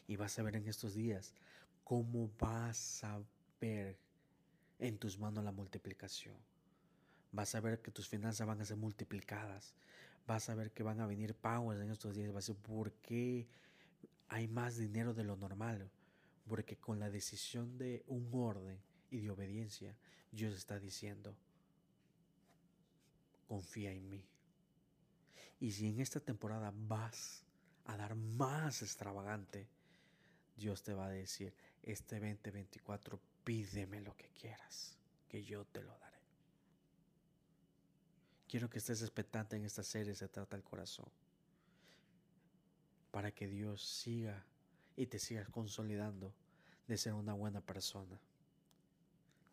Y 0.06 0.16
vas 0.16 0.38
a 0.38 0.42
ver 0.42 0.56
en 0.56 0.68
estos 0.68 0.94
días 0.94 1.32
cómo 1.84 2.30
vas 2.38 3.04
a 3.04 3.20
ver 3.60 3.98
en 4.78 4.98
tus 4.98 5.18
manos 5.18 5.44
la 5.44 5.52
multiplicación. 5.52 6.36
Vas 7.32 7.54
a 7.54 7.60
ver 7.60 7.80
que 7.80 7.90
tus 7.90 8.08
finanzas 8.08 8.46
van 8.46 8.60
a 8.60 8.64
ser 8.64 8.76
multiplicadas. 8.76 9.74
Vas 10.26 10.48
a 10.48 10.54
ver 10.54 10.72
que 10.72 10.82
van 10.82 11.00
a 11.00 11.06
venir 11.06 11.34
pagos 11.34 11.78
en 11.80 11.90
estos 11.90 12.16
días. 12.16 12.32
Vas 12.32 12.48
a 12.48 12.52
decir, 12.52 12.62
¿por 12.62 12.92
qué 12.92 13.48
hay 14.28 14.48
más 14.48 14.76
dinero 14.76 15.14
de 15.14 15.24
lo 15.24 15.36
normal? 15.36 15.90
Porque 16.48 16.76
con 16.76 16.98
la 16.98 17.10
decisión 17.10 17.78
de 17.78 18.02
un 18.06 18.28
orden 18.32 18.80
y 19.10 19.20
de 19.20 19.30
obediencia, 19.30 19.96
Dios 20.32 20.54
está 20.54 20.78
diciendo, 20.78 21.36
confía 23.46 23.92
en 23.92 24.08
mí. 24.08 24.24
Y 25.58 25.72
si 25.72 25.88
en 25.88 26.00
esta 26.00 26.20
temporada 26.20 26.72
vas 26.74 27.44
a 27.84 27.96
dar 27.96 28.14
más 28.14 28.82
extravagante, 28.82 29.68
Dios 30.56 30.82
te 30.82 30.94
va 30.94 31.06
a 31.06 31.10
decir, 31.10 31.54
este 31.82 32.16
2024 32.16 33.20
pídeme 33.44 34.00
lo 34.00 34.16
que 34.16 34.28
quieras, 34.30 34.96
que 35.28 35.44
yo 35.44 35.64
te 35.64 35.82
lo 35.82 35.96
daré. 35.98 36.18
Quiero 38.48 38.68
que 38.68 38.78
estés 38.78 39.02
expectante 39.02 39.56
en 39.56 39.64
esta 39.64 39.82
serie, 39.82 40.14
se 40.14 40.28
trata 40.28 40.56
el 40.56 40.64
corazón, 40.64 41.08
para 43.10 43.30
que 43.30 43.46
Dios 43.46 43.84
siga 43.84 44.44
y 44.96 45.06
te 45.06 45.18
siga 45.18 45.44
consolidando 45.46 46.34
de 46.88 46.96
ser 46.96 47.14
una 47.14 47.34
buena 47.34 47.60
persona. 47.60 48.20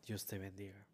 Dios 0.03 0.25
te 0.25 0.39
bendiga. 0.39 0.86